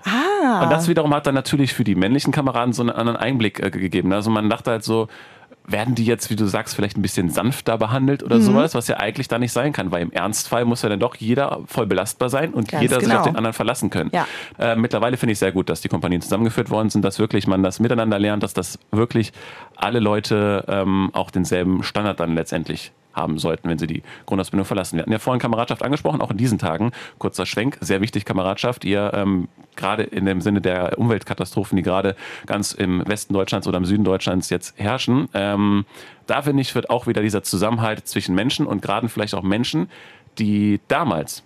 Ah. 0.05 0.63
Und 0.63 0.71
das 0.71 0.89
wiederum 0.89 1.15
hat 1.15 1.27
dann 1.27 1.35
natürlich 1.35 1.75
für 1.75 1.85
die 1.85 1.95
männlichen 1.95 2.33
Kameraden 2.33 2.73
so 2.73 2.83
einen 2.83 2.91
anderen 2.91 3.17
Einblick 3.17 3.61
äh, 3.61 3.71
gegeben. 3.71 4.13
Also 4.13 4.31
man 4.31 4.49
dachte 4.49 4.71
halt 4.71 4.85
so, 4.85 5.09
werden 5.70 5.94
die 5.94 6.05
jetzt, 6.05 6.31
wie 6.31 6.37
du 6.37 6.47
sagst, 6.47 6.75
vielleicht 6.75 6.97
ein 6.97 7.03
bisschen 7.03 7.31
sanfter 7.31 7.79
behandelt 7.79 8.23
Mhm. 8.23 8.26
oder 8.26 8.41
sowas, 8.41 8.75
was 8.75 8.88
ja 8.88 8.97
eigentlich 8.97 9.29
da 9.29 9.38
nicht 9.38 9.53
sein 9.53 9.73
kann, 9.73 9.91
weil 9.91 10.03
im 10.03 10.11
Ernstfall 10.11 10.65
muss 10.65 10.82
ja 10.82 10.88
dann 10.88 10.99
doch 11.00 11.15
jeder 11.17 11.61
voll 11.67 11.87
belastbar 11.87 12.29
sein 12.31 12.55
und 12.55 12.69
Ganz 12.69 12.82
jeder 12.82 12.97
sich 13.00 13.09
genau. 13.09 13.20
auf 13.20 13.26
den 13.26 13.37
anderen 13.37 13.53
verlassen 13.55 13.91
können. 13.91 14.11
Ja. 14.12 14.26
Äh, 14.59 14.76
mittlerweile 14.76 15.17
finde 15.17 15.32
ich 15.32 15.38
sehr 15.38 15.53
gut, 15.53 15.69
dass 15.69 15.81
die 15.81 15.88
Kompanien 15.88 16.20
zusammengeführt 16.23 16.70
worden 16.70 16.91
sind, 16.91 17.05
dass 17.05 17.19
wirklich 17.19 17.47
man 17.47 17.62
das 17.62 17.81
miteinander 17.81 18.19
lernt, 18.19 18.43
dass 18.43 18.55
das 18.55 18.79
wirklich 18.91 19.32
alle 19.76 20.00
Leute 20.00 20.65
ähm, 20.69 21.11
auch 21.12 21.31
denselben 21.31 21.82
Standard 21.82 22.19
dann 22.21 22.35
letztendlich 22.35 22.93
haben 23.19 23.38
sollten, 23.38 23.69
wenn 23.69 23.79
sie 23.79 23.87
die 23.87 24.03
Grundausbildung 24.26 24.65
verlassen. 24.65 24.97
Wir 24.97 25.03
hatten 25.03 25.12
ja 25.12 25.19
vorhin 25.19 25.41
Kameradschaft 25.41 25.82
angesprochen, 25.82 26.20
auch 26.20 26.31
in 26.31 26.37
diesen 26.37 26.59
Tagen. 26.59 26.93
Kurzer 27.19 27.47
Schwenk, 27.47 27.79
sehr 27.81 28.00
wichtig 28.00 28.25
Kameradschaft. 28.25 28.85
Ihr 28.85 29.12
ähm, 29.15 29.49
gerade 29.76 30.03
in 30.03 30.25
dem 30.25 30.41
Sinne 30.41 30.61
der 30.61 30.99
Umweltkatastrophen, 30.99 31.76
die 31.76 31.82
gerade 31.82 32.17
ganz 32.47 32.73
im 32.73 33.06
Westen 33.06 33.35
Deutschlands 33.35 33.67
oder 33.67 33.79
im 33.79 33.85
Süden 33.85 34.05
Deutschlands 34.05 34.50
jetzt 34.50 34.79
herrschen, 34.79 35.29
ähm, 35.35 35.85
da 36.26 36.43
finde 36.43 36.61
ich, 36.62 36.75
wird 36.75 36.91
auch 36.91 37.06
wieder 37.06 37.23
dieser 37.23 37.43
Zusammenhalt 37.43 38.06
zwischen 38.06 38.35
Menschen 38.35 38.67
und 38.67 38.82
gerade 38.82 39.09
vielleicht 39.09 39.35
auch 39.35 39.43
Menschen, 39.43 39.88
die 40.38 40.81
damals 40.88 41.43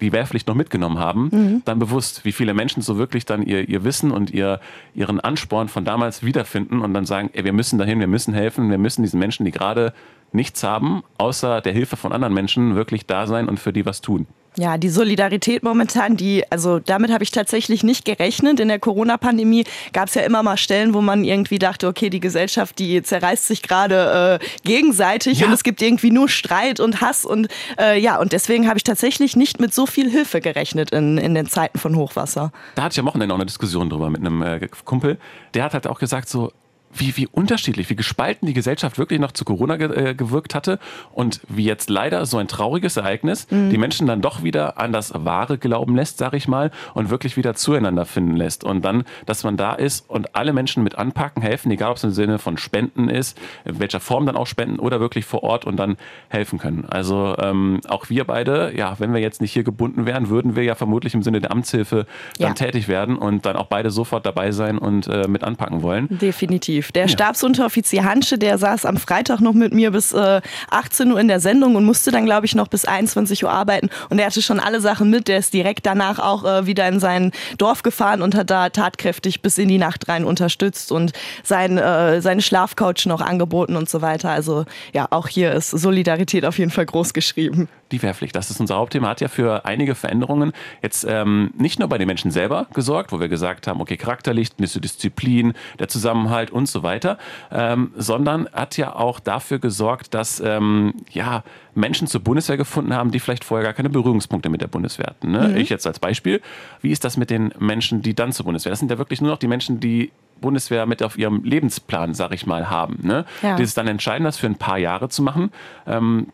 die 0.00 0.12
Wehrpflicht 0.12 0.48
noch 0.48 0.54
mitgenommen 0.54 0.98
haben, 0.98 1.62
dann 1.64 1.78
bewusst, 1.78 2.24
wie 2.24 2.32
viele 2.32 2.54
Menschen 2.54 2.82
so 2.82 2.96
wirklich 2.96 3.26
dann 3.26 3.42
ihr, 3.42 3.68
ihr 3.68 3.84
Wissen 3.84 4.10
und 4.10 4.30
ihr, 4.30 4.60
ihren 4.94 5.20
Ansporn 5.20 5.68
von 5.68 5.84
damals 5.84 6.22
wiederfinden 6.22 6.80
und 6.80 6.94
dann 6.94 7.04
sagen, 7.04 7.30
ey, 7.32 7.44
wir 7.44 7.52
müssen 7.52 7.78
dahin, 7.78 8.00
wir 8.00 8.06
müssen 8.06 8.32
helfen, 8.32 8.70
wir 8.70 8.78
müssen 8.78 9.02
diesen 9.02 9.20
Menschen, 9.20 9.44
die 9.44 9.50
gerade 9.50 9.92
nichts 10.32 10.62
haben, 10.62 11.02
außer 11.18 11.60
der 11.60 11.72
Hilfe 11.72 11.96
von 11.96 12.12
anderen 12.12 12.34
Menschen, 12.34 12.76
wirklich 12.76 13.06
da 13.06 13.26
sein 13.26 13.48
und 13.48 13.58
für 13.58 13.72
die 13.72 13.84
was 13.86 14.00
tun. 14.00 14.26
Ja, 14.56 14.78
die 14.78 14.88
Solidarität 14.88 15.62
momentan, 15.62 16.16
die, 16.16 16.42
also 16.50 16.80
damit 16.80 17.12
habe 17.12 17.22
ich 17.22 17.30
tatsächlich 17.30 17.84
nicht 17.84 18.04
gerechnet. 18.04 18.58
In 18.58 18.66
der 18.66 18.80
Corona-Pandemie 18.80 19.64
gab 19.92 20.08
es 20.08 20.14
ja 20.14 20.22
immer 20.22 20.42
mal 20.42 20.56
Stellen, 20.56 20.92
wo 20.92 21.00
man 21.00 21.22
irgendwie 21.22 21.60
dachte, 21.60 21.86
okay, 21.86 22.10
die 22.10 22.18
Gesellschaft, 22.18 22.80
die 22.80 23.00
zerreißt 23.00 23.46
sich 23.46 23.62
gerade 23.62 24.40
äh, 24.42 24.46
gegenseitig 24.64 25.38
Ja. 25.40 25.46
und 25.46 25.52
es 25.52 25.62
gibt 25.62 25.80
irgendwie 25.80 26.10
nur 26.10 26.28
Streit 26.28 26.80
und 26.80 27.00
Hass 27.00 27.24
und 27.24 27.46
äh, 27.78 27.98
ja, 28.00 28.18
und 28.18 28.32
deswegen 28.32 28.66
habe 28.66 28.76
ich 28.76 28.82
tatsächlich 28.82 29.36
nicht 29.36 29.60
mit 29.60 29.72
so 29.72 29.86
viel 29.86 30.10
Hilfe 30.10 30.40
gerechnet 30.40 30.90
in, 30.90 31.16
in 31.16 31.34
den 31.36 31.46
Zeiten 31.46 31.78
von 31.78 31.94
Hochwasser. 31.94 32.50
Da 32.74 32.82
hatte 32.82 32.94
ich 32.94 32.98
am 33.00 33.06
Wochenende 33.06 33.32
auch 33.32 33.38
eine 33.38 33.46
Diskussion 33.46 33.88
drüber 33.88 34.10
mit 34.10 34.20
einem 34.20 34.42
äh, 34.42 34.68
Kumpel. 34.84 35.18
Der 35.54 35.62
hat 35.62 35.74
halt 35.74 35.86
auch 35.86 36.00
gesagt, 36.00 36.28
so, 36.28 36.52
wie, 36.92 37.16
wie 37.16 37.26
unterschiedlich, 37.28 37.88
wie 37.90 37.96
gespalten 37.96 38.46
die 38.46 38.52
Gesellschaft 38.54 38.98
wirklich 38.98 39.20
noch 39.20 39.32
zu 39.32 39.44
Corona 39.44 39.76
ge 39.76 40.10
äh, 40.10 40.14
gewirkt 40.14 40.54
hatte 40.54 40.78
und 41.12 41.40
wie 41.48 41.64
jetzt 41.64 41.88
leider 41.90 42.26
so 42.26 42.38
ein 42.38 42.48
trauriges 42.48 42.96
Ereignis 42.96 43.46
die 43.50 43.78
Menschen 43.78 44.06
dann 44.06 44.20
doch 44.22 44.42
wieder 44.42 44.78
an 44.78 44.92
das 44.92 45.12
Wahre 45.14 45.58
glauben 45.58 45.94
lässt, 45.96 46.18
sag 46.18 46.34
ich 46.34 46.48
mal, 46.48 46.70
und 46.94 47.10
wirklich 47.10 47.36
wieder 47.36 47.54
zueinander 47.54 48.04
finden 48.06 48.36
lässt. 48.36 48.64
Und 48.64 48.84
dann, 48.84 49.04
dass 49.26 49.44
man 49.44 49.56
da 49.56 49.72
ist 49.74 50.08
und 50.08 50.34
alle 50.34 50.52
Menschen 50.52 50.82
mit 50.82 50.96
anpacken, 50.96 51.42
helfen, 51.42 51.70
egal 51.70 51.90
ob 51.90 51.96
es 51.96 52.04
im 52.04 52.10
Sinne 52.10 52.38
von 52.38 52.56
Spenden 52.58 53.08
ist, 53.08 53.38
in 53.64 53.78
welcher 53.78 54.00
Form 54.00 54.26
dann 54.26 54.36
auch 54.36 54.46
spenden 54.46 54.78
oder 54.78 54.98
wirklich 55.00 55.24
vor 55.24 55.42
Ort 55.42 55.64
und 55.64 55.76
dann 55.76 55.96
helfen 56.28 56.58
können. 56.58 56.86
Also 56.88 57.36
ähm, 57.38 57.80
auch 57.88 58.10
wir 58.10 58.24
beide, 58.24 58.72
ja, 58.76 58.96
wenn 58.98 59.12
wir 59.12 59.20
jetzt 59.20 59.40
nicht 59.40 59.52
hier 59.52 59.64
gebunden 59.64 60.06
wären, 60.06 60.28
würden 60.28 60.56
wir 60.56 60.64
ja 60.64 60.74
vermutlich 60.74 61.14
im 61.14 61.22
Sinne 61.22 61.40
der 61.40 61.52
Amtshilfe 61.52 62.06
dann 62.38 62.48
Ja. 62.48 62.54
tätig 62.54 62.88
werden 62.88 63.16
und 63.16 63.46
dann 63.46 63.56
auch 63.56 63.66
beide 63.66 63.90
sofort 63.90 64.26
dabei 64.26 64.50
sein 64.52 64.78
und 64.78 65.06
äh, 65.08 65.28
mit 65.28 65.44
anpacken 65.44 65.82
wollen. 65.82 66.08
Definitiv. 66.10 66.79
Der 66.94 67.08
Stabsunteroffizier 67.08 68.04
Hansche, 68.04 68.38
der 68.38 68.58
saß 68.58 68.84
am 68.84 68.96
Freitag 68.96 69.40
noch 69.40 69.52
mit 69.52 69.72
mir 69.72 69.90
bis 69.90 70.12
äh, 70.12 70.40
18 70.70 71.12
Uhr 71.12 71.20
in 71.20 71.28
der 71.28 71.40
Sendung 71.40 71.76
und 71.76 71.84
musste 71.84 72.10
dann, 72.10 72.24
glaube 72.24 72.46
ich, 72.46 72.54
noch 72.54 72.68
bis 72.68 72.84
21 72.84 73.44
Uhr 73.44 73.50
arbeiten. 73.50 73.90
Und 74.08 74.18
er 74.18 74.26
hatte 74.26 74.42
schon 74.42 74.60
alle 74.60 74.80
Sachen 74.80 75.10
mit. 75.10 75.28
Der 75.28 75.38
ist 75.38 75.54
direkt 75.54 75.86
danach 75.86 76.18
auch 76.18 76.44
äh, 76.44 76.66
wieder 76.66 76.88
in 76.88 77.00
sein 77.00 77.32
Dorf 77.58 77.82
gefahren 77.82 78.22
und 78.22 78.34
hat 78.34 78.50
da 78.50 78.68
tatkräftig 78.68 79.42
bis 79.42 79.58
in 79.58 79.68
die 79.68 79.78
Nacht 79.78 80.08
rein 80.08 80.24
unterstützt 80.24 80.92
und 80.92 81.12
sein, 81.42 81.78
äh, 81.78 82.20
seine 82.20 82.42
Schlafcouch 82.42 83.06
noch 83.06 83.20
angeboten 83.20 83.76
und 83.76 83.88
so 83.88 84.02
weiter. 84.02 84.30
Also 84.30 84.64
ja, 84.92 85.06
auch 85.10 85.28
hier 85.28 85.52
ist 85.52 85.70
Solidarität 85.70 86.44
auf 86.44 86.58
jeden 86.58 86.70
Fall 86.70 86.86
groß 86.86 87.12
geschrieben. 87.14 87.68
Die 87.92 88.02
Wehrpflicht, 88.02 88.34
das 88.36 88.50
ist 88.50 88.60
unser 88.60 88.76
Hauptthema, 88.76 89.08
hat 89.08 89.20
ja 89.20 89.28
für 89.28 89.64
einige 89.64 89.94
Veränderungen 89.94 90.52
jetzt 90.82 91.06
ähm, 91.08 91.50
nicht 91.56 91.78
nur 91.78 91.88
bei 91.88 91.98
den 91.98 92.06
Menschen 92.06 92.30
selber 92.30 92.66
gesorgt, 92.72 93.12
wo 93.12 93.20
wir 93.20 93.28
gesagt 93.28 93.66
haben, 93.66 93.80
okay, 93.80 93.96
charakterlich, 93.96 94.50
Disziplin, 94.56 95.54
der 95.78 95.88
Zusammenhalt 95.88 96.50
und 96.50 96.66
so 96.66 96.82
weiter, 96.82 97.18
ähm, 97.50 97.92
sondern 97.96 98.48
hat 98.52 98.76
ja 98.76 98.94
auch 98.94 99.20
dafür 99.20 99.58
gesorgt, 99.58 100.14
dass 100.14 100.40
ähm, 100.40 100.94
ja, 101.10 101.42
Menschen 101.74 102.06
zur 102.06 102.20
Bundeswehr 102.20 102.56
gefunden 102.56 102.94
haben, 102.94 103.10
die 103.10 103.20
vielleicht 103.20 103.44
vorher 103.44 103.64
gar 103.64 103.74
keine 103.74 103.90
Berührungspunkte 103.90 104.48
mit 104.48 104.60
der 104.60 104.68
Bundeswehr 104.68 105.06
hatten. 105.06 105.30
Ne? 105.30 105.48
Mhm. 105.48 105.56
Ich 105.56 105.68
jetzt 105.68 105.86
als 105.86 105.98
Beispiel. 105.98 106.40
Wie 106.80 106.90
ist 106.90 107.04
das 107.04 107.16
mit 107.16 107.30
den 107.30 107.52
Menschen, 107.58 108.02
die 108.02 108.14
dann 108.14 108.32
zur 108.32 108.44
Bundeswehr? 108.44 108.70
Das 108.70 108.78
sind 108.78 108.90
ja 108.90 108.98
wirklich 108.98 109.20
nur 109.20 109.30
noch 109.30 109.38
die 109.38 109.48
Menschen, 109.48 109.80
die 109.80 110.12
Bundeswehr 110.40 110.86
mit 110.86 111.02
auf 111.02 111.18
ihrem 111.18 111.44
Lebensplan, 111.44 112.14
sag 112.14 112.32
ich 112.32 112.46
mal, 112.46 112.70
haben. 112.70 112.98
Ne? 113.02 113.24
Ja. 113.42 113.56
Die 113.56 113.62
es 113.62 113.74
dann 113.74 113.86
entscheiden, 113.86 114.24
das 114.24 114.38
für 114.38 114.46
ein 114.46 114.56
paar 114.56 114.78
Jahre 114.78 115.08
zu 115.08 115.22
machen. 115.22 115.50
Ähm, 115.86 116.28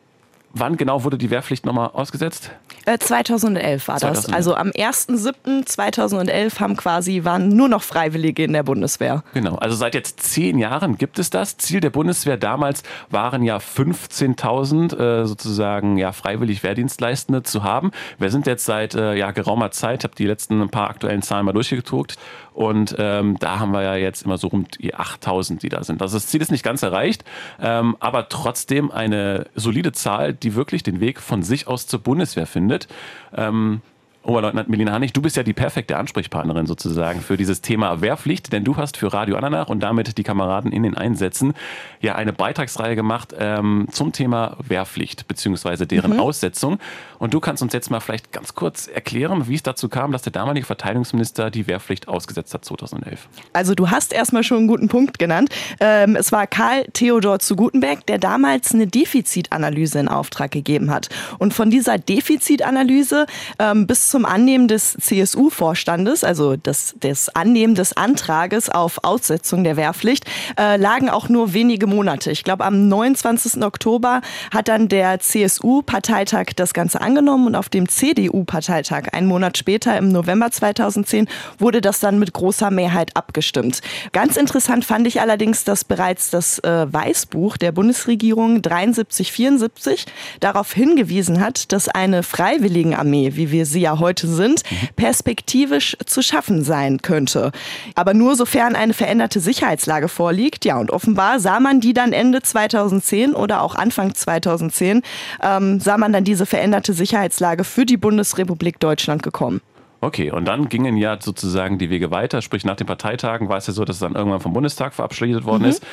Wann 0.58 0.78
genau 0.78 1.04
wurde 1.04 1.18
die 1.18 1.28
Wehrpflicht 1.28 1.66
nochmal 1.66 1.90
ausgesetzt? 1.92 2.50
2011 2.86 3.84
äh, 3.84 3.88
war 3.88 3.98
2011. 3.98 4.26
das. 4.26 4.32
Also 4.32 4.54
am 4.54 4.70
1.7.2011 4.70 6.60
haben 6.60 6.76
quasi, 6.76 7.25
waren 7.25 7.50
nur 7.50 7.68
noch 7.68 7.82
Freiwillige 7.82 8.44
in 8.44 8.54
der 8.54 8.62
Bundeswehr. 8.62 9.22
Genau, 9.34 9.56
also 9.56 9.76
seit 9.76 9.94
jetzt 9.94 10.20
zehn 10.20 10.58
Jahren 10.58 10.96
gibt 10.96 11.18
es 11.18 11.28
das. 11.28 11.58
Ziel 11.58 11.80
der 11.80 11.90
Bundeswehr 11.90 12.38
damals 12.38 12.84
waren 13.10 13.42
ja 13.42 13.58
15.000 13.58 14.96
äh, 14.96 15.26
sozusagen 15.26 15.98
ja, 15.98 16.12
freiwillig 16.12 16.62
Wehrdienstleistende 16.62 17.42
zu 17.42 17.62
haben. 17.62 17.90
Wir 18.18 18.30
sind 18.30 18.46
jetzt 18.46 18.64
seit 18.64 18.94
äh, 18.94 19.14
ja, 19.14 19.32
geraumer 19.32 19.72
Zeit, 19.72 20.04
habe 20.04 20.14
die 20.14 20.26
letzten 20.26 20.62
ein 20.62 20.70
paar 20.70 20.88
aktuellen 20.88 21.20
Zahlen 21.20 21.44
mal 21.44 21.52
durchgedruckt 21.52 22.16
und 22.56 22.96
ähm, 22.98 23.36
da 23.38 23.58
haben 23.58 23.72
wir 23.72 23.82
ja 23.82 23.96
jetzt 23.96 24.25
immer 24.25 24.38
so 24.38 24.48
rund 24.48 24.82
die 24.82 24.94
8000, 24.94 25.62
die 25.62 25.68
da 25.68 25.84
sind. 25.84 26.00
Also 26.00 26.16
das 26.16 26.26
Ziel 26.26 26.40
ist 26.40 26.50
nicht 26.50 26.64
ganz 26.64 26.82
erreicht, 26.82 27.22
ähm, 27.60 27.96
aber 28.00 28.30
trotzdem 28.30 28.90
eine 28.90 29.46
solide 29.54 29.92
Zahl, 29.92 30.32
die 30.32 30.54
wirklich 30.54 30.82
den 30.82 30.98
Weg 30.98 31.20
von 31.20 31.42
sich 31.42 31.66
aus 31.66 31.86
zur 31.86 32.00
Bundeswehr 32.00 32.46
findet. 32.46 32.88
Ähm, 33.36 33.82
Oberleutnant 34.26 34.68
Milinanich, 34.68 35.12
du 35.12 35.23
bist 35.23 35.37
ja 35.37 35.45
die 35.45 35.52
perfekte 35.52 35.97
Ansprechpartnerin 35.97 36.66
sozusagen 36.66 37.21
für 37.21 37.37
dieses 37.37 37.61
Thema 37.61 38.00
Wehrpflicht, 38.00 38.52
denn 38.52 38.64
du 38.64 38.76
hast 38.76 38.97
für 38.97 39.12
Radio 39.12 39.37
Ananach 39.37 39.68
und 39.68 39.80
damit 39.80 40.18
die 40.18 40.25
Kameraden 40.25 40.73
in 40.73 40.83
den 40.83 40.97
Einsätzen 40.97 41.54
ja 42.00 42.16
eine 42.16 42.33
Beitragsreihe 42.33 42.97
gemacht 42.97 43.35
ähm, 43.38 43.87
zum 43.92 44.11
Thema 44.11 44.56
Wehrpflicht 44.66 45.28
bzw. 45.28 45.87
deren 45.87 46.14
mhm. 46.14 46.21
Aussetzung. 46.21 46.78
Und 47.18 47.35
du 47.35 47.40
kannst 47.40 47.62
uns 47.62 47.73
jetzt 47.73 47.88
mal 47.90 48.00
vielleicht 48.00 48.33
ganz 48.33 48.54
kurz 48.54 48.88
erklären, 48.88 49.47
wie 49.47 49.54
es 49.54 49.62
dazu 49.62 49.88
kam, 49.88 50.11
dass 50.11 50.23
der 50.23 50.33
damalige 50.33 50.66
Verteidigungsminister 50.66 51.50
die 51.50 51.68
Wehrpflicht 51.68 52.09
ausgesetzt 52.09 52.52
hat 52.52 52.64
2011. 52.64 53.28
Also 53.52 53.76
du 53.76 53.90
hast 53.90 54.12
erstmal 54.12 54.42
schon 54.42 54.59
einen 54.59 54.66
guten 54.66 54.88
Punkt 54.88 55.21
genannt. 55.21 55.50
Ähm, 55.78 56.16
es 56.16 56.33
war 56.33 56.49
Karl 56.49 56.85
Theodor 56.92 57.38
zu 57.38 57.54
Gutenberg, 57.54 58.04
der 58.06 58.18
damals 58.18 58.75
eine 58.75 58.88
Defizitanalyse 58.88 60.00
in 60.00 60.09
Auftrag 60.09 60.50
gegeben 60.50 60.90
hat. 60.90 61.11
Und 61.38 61.54
von 61.54 61.71
dieser 61.71 61.99
Defizitanalyse 61.99 63.26
ähm, 63.61 63.87
bis 63.87 64.15
zum 64.16 64.25
Annehmen 64.25 64.66
des 64.66 64.96
CSU-Vorstandes, 64.99 66.25
also 66.25 66.56
das, 66.56 66.94
das 67.00 67.28
Annehmen 67.28 67.75
des 67.75 67.99
Antrages 67.99 68.70
auf 68.70 69.04
Aussetzung 69.04 69.62
der 69.62 69.76
Wehrpflicht, 69.76 70.25
äh, 70.58 70.78
lagen 70.78 71.11
auch 71.11 71.28
nur 71.28 71.52
wenige 71.52 71.87
Monate. 71.87 72.30
Ich 72.30 72.42
glaube, 72.42 72.64
am 72.64 72.88
29. 72.88 73.62
Oktober 73.62 74.23
hat 74.50 74.68
dann 74.68 74.88
der 74.88 75.20
CSU-Parteitag 75.20 76.54
das 76.56 76.73
Ganze 76.73 77.02
angenommen 77.02 77.46
und 77.49 77.56
auf 77.56 77.68
dem 77.68 77.90
CDU-Parteitag 77.90 79.12
einen 79.12 79.26
Monat 79.26 79.58
später, 79.58 79.99
im 79.99 80.08
November 80.08 80.50
2010, 80.50 81.28
wurde 81.58 81.82
das 81.82 82.00
dann 82.00 82.18
mit 82.18 82.32
großer 82.32 82.70
Mehrheit 82.70 83.14
abgestimmt. 83.16 83.82
Ganz 84.12 84.38
interessant 84.38 84.87
fand 84.87 85.06
ich 85.06 85.20
allerdings, 85.20 85.64
dass 85.64 85.85
bereits 85.85 86.30
das 86.30 86.58
äh, 86.61 86.90
Weißbuch 86.90 87.58
der 87.58 87.73
Bundesregierung 87.73 88.62
7374 88.62 90.06
darauf 90.40 90.73
hingewiesen 90.73 91.38
hat, 91.38 91.70
dass 91.70 91.90
eine 91.90 92.23
Freiwilligenarmee, 92.23 93.32
wie 93.35 93.50
wir 93.50 93.66
sie 93.66 93.82
ja 93.82 93.99
heute 93.99 94.05
sind, 94.14 94.62
perspektivisch 94.96 95.96
zu 96.06 96.22
schaffen 96.22 96.62
sein 96.62 97.02
könnte. 97.02 97.52
Aber 97.94 98.14
nur 98.14 98.36
sofern 98.36 98.76
eine 98.76 98.94
veränderte 98.94 99.40
Sicherheitslage 99.40 100.08
vorliegt. 100.08 100.64
Ja, 100.64 100.78
und 100.78 100.90
offenbar 100.90 101.40
sah 101.40 101.60
man 101.60 101.80
die 101.80 101.92
dann 101.92 102.12
Ende 102.12 102.42
2010 102.42 103.34
oder 103.34 103.62
auch 103.62 103.75
Anfang 103.75 104.14
2010, 104.14 105.02
ähm, 105.42 105.80
sah 105.80 105.98
man 105.98 106.12
dann 106.12 106.25
diese 106.25 106.46
veränderte 106.46 106.92
Sicherheitslage 106.92 107.64
für 107.64 107.86
die 107.86 107.96
Bundesrepublik 107.96 108.78
Deutschland 108.80 109.22
gekommen. 109.22 109.60
Okay, 110.00 110.30
und 110.30 110.44
dann 110.44 110.68
gingen 110.68 110.96
ja 110.96 111.16
sozusagen 111.20 111.78
die 111.78 111.90
Wege 111.90 112.10
weiter. 112.10 112.42
Sprich, 112.42 112.64
nach 112.64 112.76
den 112.76 112.86
Parteitagen 112.86 113.48
war 113.48 113.56
es 113.56 113.66
ja 113.66 113.72
so, 113.72 113.84
dass 113.84 113.96
es 113.96 114.00
dann 114.00 114.14
irgendwann 114.14 114.40
vom 114.40 114.52
Bundestag 114.52 114.94
verabschiedet 114.94 115.44
worden 115.44 115.62
mhm. 115.62 115.70
ist. 115.70 115.86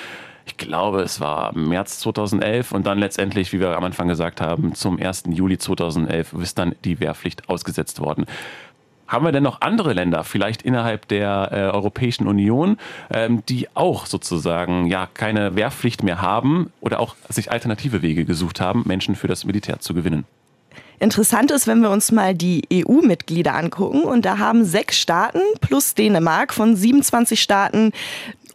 Ich 0.55 0.67
glaube, 0.67 1.01
es 1.01 1.19
war 1.19 1.57
März 1.57 1.99
2011 1.99 2.73
und 2.73 2.85
dann 2.85 2.99
letztendlich, 2.99 3.53
wie 3.53 3.59
wir 3.59 3.75
am 3.75 3.83
Anfang 3.83 4.07
gesagt 4.07 4.39
haben, 4.39 4.75
zum 4.75 5.01
1. 5.01 5.23
Juli 5.31 5.57
2011 5.57 6.33
ist 6.33 6.59
dann 6.59 6.75
die 6.85 6.99
Wehrpflicht 6.99 7.49
ausgesetzt 7.49 7.99
worden. 7.99 8.25
Haben 9.07 9.25
wir 9.25 9.31
denn 9.31 9.41
noch 9.41 9.61
andere 9.61 9.93
Länder, 9.93 10.23
vielleicht 10.23 10.61
innerhalb 10.61 11.07
der 11.07 11.49
äh, 11.51 11.55
Europäischen 11.75 12.27
Union, 12.27 12.77
ähm, 13.09 13.43
die 13.49 13.67
auch 13.73 14.05
sozusagen 14.05 14.85
ja 14.85 15.07
keine 15.11 15.55
Wehrpflicht 15.55 16.03
mehr 16.03 16.21
haben 16.21 16.71
oder 16.81 16.99
auch 16.99 17.15
sich 17.29 17.51
alternative 17.51 18.03
Wege 18.03 18.23
gesucht 18.23 18.61
haben, 18.61 18.83
Menschen 18.85 19.15
für 19.15 19.27
das 19.27 19.45
Militär 19.45 19.79
zu 19.79 19.95
gewinnen? 19.95 20.23
Interessant 20.99 21.51
ist, 21.51 21.67
wenn 21.67 21.81
wir 21.81 21.89
uns 21.89 22.11
mal 22.11 22.35
die 22.35 22.61
EU-Mitglieder 22.71 23.55
angucken 23.55 24.03
und 24.03 24.23
da 24.23 24.37
haben 24.37 24.63
sechs 24.63 24.99
Staaten 24.99 25.41
plus 25.59 25.95
Dänemark 25.95 26.53
von 26.53 26.75
27 26.75 27.41
Staaten 27.41 27.91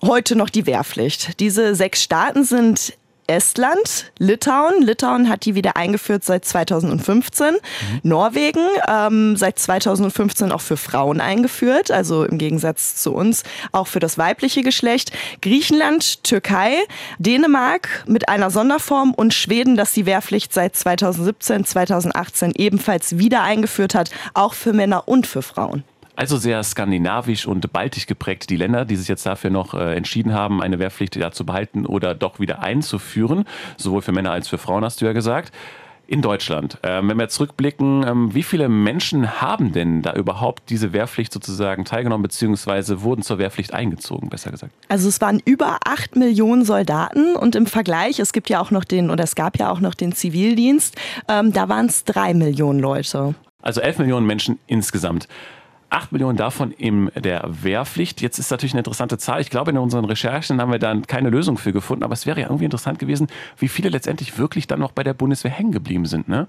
heute 0.02 0.36
noch 0.36 0.50
die 0.50 0.66
Wehrpflicht. 0.66 1.40
Diese 1.40 1.74
sechs 1.74 2.02
Staaten 2.02 2.44
sind 2.44 2.94
Estland, 3.28 4.10
Litauen. 4.18 4.82
Litauen 4.82 5.28
hat 5.28 5.44
die 5.44 5.54
wieder 5.54 5.76
eingeführt 5.76 6.24
seit 6.24 6.46
2015. 6.46 7.52
Mhm. 7.52 7.58
Norwegen 8.02 8.66
ähm, 8.88 9.36
seit 9.36 9.58
2015 9.58 10.50
auch 10.50 10.62
für 10.62 10.78
Frauen 10.78 11.20
eingeführt, 11.20 11.90
also 11.90 12.24
im 12.24 12.38
Gegensatz 12.38 12.96
zu 12.96 13.12
uns 13.12 13.42
auch 13.70 13.86
für 13.86 14.00
das 14.00 14.16
weibliche 14.16 14.62
Geschlecht. 14.62 15.12
Griechenland, 15.42 16.24
Türkei, 16.24 16.78
Dänemark 17.18 18.04
mit 18.06 18.30
einer 18.30 18.50
Sonderform 18.50 19.12
und 19.12 19.34
Schweden, 19.34 19.76
das 19.76 19.92
die 19.92 20.06
Wehrpflicht 20.06 20.54
seit 20.54 20.74
2017, 20.74 21.66
2018 21.66 22.52
ebenfalls 22.56 23.18
wieder 23.18 23.42
eingeführt 23.42 23.94
hat, 23.94 24.10
auch 24.32 24.54
für 24.54 24.72
Männer 24.72 25.06
und 25.06 25.26
für 25.26 25.42
Frauen. 25.42 25.84
Also 26.18 26.36
sehr 26.36 26.64
skandinavisch 26.64 27.46
und 27.46 27.72
baltisch 27.72 28.08
geprägt, 28.08 28.50
die 28.50 28.56
Länder, 28.56 28.84
die 28.84 28.96
sich 28.96 29.06
jetzt 29.06 29.24
dafür 29.24 29.50
noch 29.50 29.74
äh, 29.74 29.94
entschieden 29.94 30.34
haben, 30.34 30.60
eine 30.60 30.80
Wehrpflicht 30.80 31.14
ja 31.14 31.30
zu 31.30 31.46
behalten 31.46 31.86
oder 31.86 32.16
doch 32.16 32.40
wieder 32.40 32.58
einzuführen. 32.58 33.44
Sowohl 33.76 34.02
für 34.02 34.10
Männer 34.10 34.32
als 34.32 34.48
für 34.48 34.58
Frauen, 34.58 34.84
hast 34.84 35.00
du 35.00 35.04
ja 35.04 35.12
gesagt. 35.12 35.52
In 36.08 36.20
Deutschland, 36.20 36.78
ähm, 36.82 37.08
wenn 37.08 37.18
wir 37.18 37.28
zurückblicken, 37.28 38.04
ähm, 38.04 38.34
wie 38.34 38.42
viele 38.42 38.68
Menschen 38.68 39.40
haben 39.40 39.70
denn 39.70 40.02
da 40.02 40.12
überhaupt 40.14 40.70
diese 40.70 40.92
Wehrpflicht 40.92 41.32
sozusagen 41.32 41.84
teilgenommen, 41.84 42.24
beziehungsweise 42.24 43.02
wurden 43.02 43.22
zur 43.22 43.38
Wehrpflicht 43.38 43.72
eingezogen, 43.72 44.28
besser 44.28 44.50
gesagt? 44.50 44.72
Also 44.88 45.08
es 45.08 45.20
waren 45.20 45.40
über 45.44 45.78
acht 45.84 46.16
Millionen 46.16 46.64
Soldaten 46.64 47.36
und 47.36 47.54
im 47.54 47.66
Vergleich, 47.66 48.18
es 48.18 48.32
gibt 48.32 48.50
ja 48.50 48.58
auch 48.58 48.72
noch 48.72 48.82
den, 48.82 49.10
oder 49.10 49.22
es 49.22 49.36
gab 49.36 49.56
ja 49.56 49.70
auch 49.70 49.78
noch 49.78 49.94
den 49.94 50.10
Zivildienst, 50.10 50.96
ähm, 51.28 51.52
da 51.52 51.68
waren 51.68 51.86
es 51.86 52.02
drei 52.02 52.34
Millionen 52.34 52.80
Leute. 52.80 53.36
Also 53.62 53.80
elf 53.80 53.98
Millionen 53.98 54.26
Menschen 54.26 54.58
insgesamt. 54.66 55.28
8 55.90 56.12
Millionen 56.12 56.36
davon 56.36 56.70
in 56.72 57.10
der 57.14 57.48
Wehrpflicht. 57.48 58.20
Jetzt 58.20 58.38
ist 58.38 58.50
natürlich 58.50 58.74
eine 58.74 58.80
interessante 58.80 59.16
Zahl. 59.16 59.40
Ich 59.40 59.48
glaube, 59.48 59.70
in 59.70 59.78
unseren 59.78 60.04
Recherchen 60.04 60.60
haben 60.60 60.70
wir 60.70 60.78
dann 60.78 61.06
keine 61.06 61.30
Lösung 61.30 61.56
für 61.56 61.72
gefunden. 61.72 62.04
Aber 62.04 62.12
es 62.12 62.26
wäre 62.26 62.40
ja 62.40 62.46
irgendwie 62.46 62.66
interessant 62.66 62.98
gewesen, 62.98 63.28
wie 63.56 63.68
viele 63.68 63.88
letztendlich 63.88 64.36
wirklich 64.36 64.66
dann 64.66 64.80
noch 64.80 64.92
bei 64.92 65.02
der 65.02 65.14
Bundeswehr 65.14 65.50
hängen 65.50 65.72
geblieben 65.72 66.04
sind. 66.04 66.28
Ne? 66.28 66.46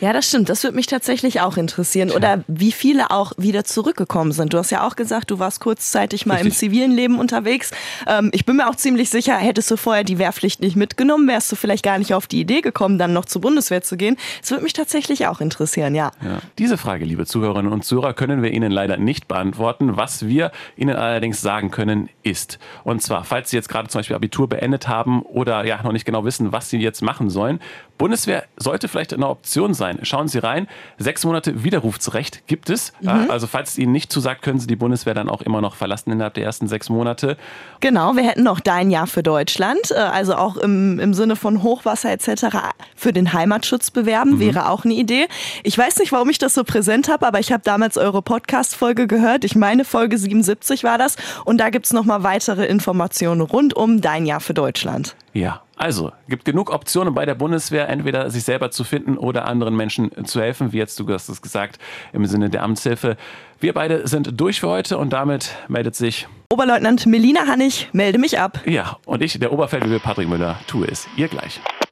Ja, 0.00 0.12
das 0.12 0.28
stimmt. 0.28 0.50
Das 0.50 0.62
würde 0.62 0.76
mich 0.76 0.86
tatsächlich 0.86 1.40
auch 1.40 1.56
interessieren. 1.56 2.08
Tja. 2.08 2.16
Oder 2.16 2.44
wie 2.48 2.70
viele 2.70 3.10
auch 3.10 3.32
wieder 3.38 3.64
zurückgekommen 3.64 4.32
sind. 4.32 4.52
Du 4.52 4.58
hast 4.58 4.70
ja 4.70 4.86
auch 4.86 4.94
gesagt, 4.94 5.30
du 5.30 5.38
warst 5.38 5.60
kurzzeitig 5.60 6.26
mal 6.26 6.34
Richtig. 6.34 6.52
im 6.52 6.56
zivilen 6.58 6.92
Leben 6.92 7.18
unterwegs. 7.18 7.70
Ähm, 8.06 8.30
ich 8.34 8.44
bin 8.44 8.56
mir 8.56 8.68
auch 8.68 8.76
ziemlich 8.76 9.08
sicher, 9.08 9.36
hättest 9.36 9.70
du 9.70 9.78
vorher 9.78 10.04
die 10.04 10.18
Wehrpflicht 10.18 10.60
nicht 10.60 10.76
mitgenommen, 10.76 11.26
wärst 11.28 11.50
du 11.50 11.56
vielleicht 11.56 11.82
gar 11.82 11.98
nicht 11.98 12.12
auf 12.12 12.26
die 12.26 12.40
Idee 12.40 12.60
gekommen, 12.60 12.98
dann 12.98 13.14
noch 13.14 13.24
zur 13.24 13.40
Bundeswehr 13.40 13.82
zu 13.82 13.96
gehen. 13.96 14.18
Das 14.42 14.50
würde 14.50 14.64
mich 14.64 14.74
tatsächlich 14.74 15.26
auch 15.26 15.40
interessieren, 15.40 15.94
ja. 15.94 16.10
ja. 16.22 16.38
Diese 16.58 16.76
Frage, 16.76 17.06
liebe 17.06 17.24
Zuhörerinnen 17.24 17.72
und 17.72 17.84
Zuhörer, 17.84 18.12
können 18.12 18.42
wir 18.42 18.50
Ihnen 18.52 18.70
leider 18.70 18.81
leider 18.82 18.96
nicht 18.96 19.28
beantworten. 19.28 19.96
Was 19.96 20.26
wir 20.26 20.50
Ihnen 20.76 20.96
allerdings 20.96 21.40
sagen 21.40 21.70
können, 21.70 22.08
ist, 22.22 22.58
und 22.84 23.00
zwar, 23.00 23.24
falls 23.24 23.50
Sie 23.50 23.56
jetzt 23.56 23.68
gerade 23.68 23.88
zum 23.88 24.00
Beispiel 24.00 24.16
Abitur 24.16 24.48
beendet 24.48 24.88
haben 24.88 25.22
oder 25.22 25.64
ja 25.64 25.82
noch 25.82 25.92
nicht 25.92 26.04
genau 26.04 26.24
wissen, 26.24 26.52
was 26.52 26.68
Sie 26.68 26.78
jetzt 26.78 27.02
machen 27.02 27.30
sollen, 27.30 27.60
Bundeswehr 28.02 28.44
sollte 28.56 28.88
vielleicht 28.88 29.14
eine 29.14 29.28
Option 29.28 29.74
sein. 29.74 30.00
Schauen 30.02 30.26
Sie 30.26 30.38
rein. 30.38 30.66
Sechs 30.98 31.24
Monate 31.24 31.62
Widerrufsrecht 31.62 32.48
gibt 32.48 32.68
es. 32.68 32.92
Mhm. 33.00 33.30
Also 33.30 33.46
falls 33.46 33.70
es 33.70 33.78
Ihnen 33.78 33.92
nicht 33.92 34.12
zusagt, 34.12 34.42
können 34.42 34.58
Sie 34.58 34.66
die 34.66 34.74
Bundeswehr 34.74 35.14
dann 35.14 35.28
auch 35.28 35.40
immer 35.40 35.60
noch 35.60 35.76
verlassen 35.76 36.10
innerhalb 36.10 36.34
der 36.34 36.42
ersten 36.42 36.66
sechs 36.66 36.88
Monate. 36.88 37.36
Genau, 37.78 38.16
wir 38.16 38.24
hätten 38.24 38.42
noch 38.42 38.58
dein 38.58 38.90
Jahr 38.90 39.06
für 39.06 39.22
Deutschland. 39.22 39.92
Äh, 39.92 39.94
also 39.94 40.34
auch 40.34 40.56
im, 40.56 40.98
im 40.98 41.14
Sinne 41.14 41.36
von 41.36 41.62
Hochwasser 41.62 42.10
etc. 42.10 42.46
für 42.96 43.12
den 43.12 43.32
Heimatschutz 43.32 43.92
bewerben, 43.92 44.32
mhm. 44.32 44.40
wäre 44.40 44.68
auch 44.68 44.84
eine 44.84 44.94
Idee. 44.94 45.28
Ich 45.62 45.78
weiß 45.78 45.98
nicht, 45.98 46.10
warum 46.10 46.28
ich 46.28 46.38
das 46.38 46.54
so 46.54 46.64
präsent 46.64 47.08
habe, 47.08 47.24
aber 47.24 47.38
ich 47.38 47.52
habe 47.52 47.62
damals 47.64 47.96
eure 47.98 48.20
Podcast-Folge 48.20 49.06
gehört. 49.06 49.44
Ich 49.44 49.54
meine, 49.54 49.84
Folge 49.84 50.18
77 50.18 50.82
war 50.82 50.98
das. 50.98 51.14
Und 51.44 51.58
da 51.58 51.70
gibt 51.70 51.86
es 51.86 51.92
nochmal 51.92 52.24
weitere 52.24 52.66
Informationen 52.66 53.42
rund 53.42 53.74
um 53.74 54.00
dein 54.00 54.26
Jahr 54.26 54.40
für 54.40 54.54
Deutschland. 54.54 55.14
Ja, 55.34 55.62
Also, 55.82 56.12
gibt 56.28 56.44
genug 56.44 56.72
Optionen 56.72 57.12
bei 57.12 57.26
der 57.26 57.34
Bundeswehr, 57.34 57.88
entweder 57.88 58.30
sich 58.30 58.44
selber 58.44 58.70
zu 58.70 58.84
finden 58.84 59.18
oder 59.18 59.48
anderen 59.48 59.74
Menschen 59.74 60.12
zu 60.26 60.40
helfen, 60.40 60.72
wie 60.72 60.78
jetzt 60.78 61.00
du 61.00 61.12
hast 61.12 61.28
es 61.28 61.42
gesagt, 61.42 61.80
im 62.12 62.24
Sinne 62.24 62.50
der 62.50 62.62
Amtshilfe. 62.62 63.16
Wir 63.58 63.72
beide 63.72 64.06
sind 64.06 64.40
durch 64.40 64.60
für 64.60 64.68
heute 64.68 64.96
und 64.96 65.12
damit 65.12 65.56
meldet 65.66 65.96
sich 65.96 66.28
Oberleutnant 66.52 67.06
Melina 67.06 67.48
Hannig, 67.48 67.88
melde 67.92 68.18
mich 68.20 68.38
ab. 68.38 68.60
Ja, 68.64 68.98
und 69.06 69.22
ich, 69.22 69.36
der 69.40 69.52
Oberfeldwebel 69.52 69.98
Patrick 69.98 70.28
Müller, 70.28 70.56
tue 70.68 70.86
es 70.86 71.08
ihr 71.16 71.26
gleich. 71.26 71.60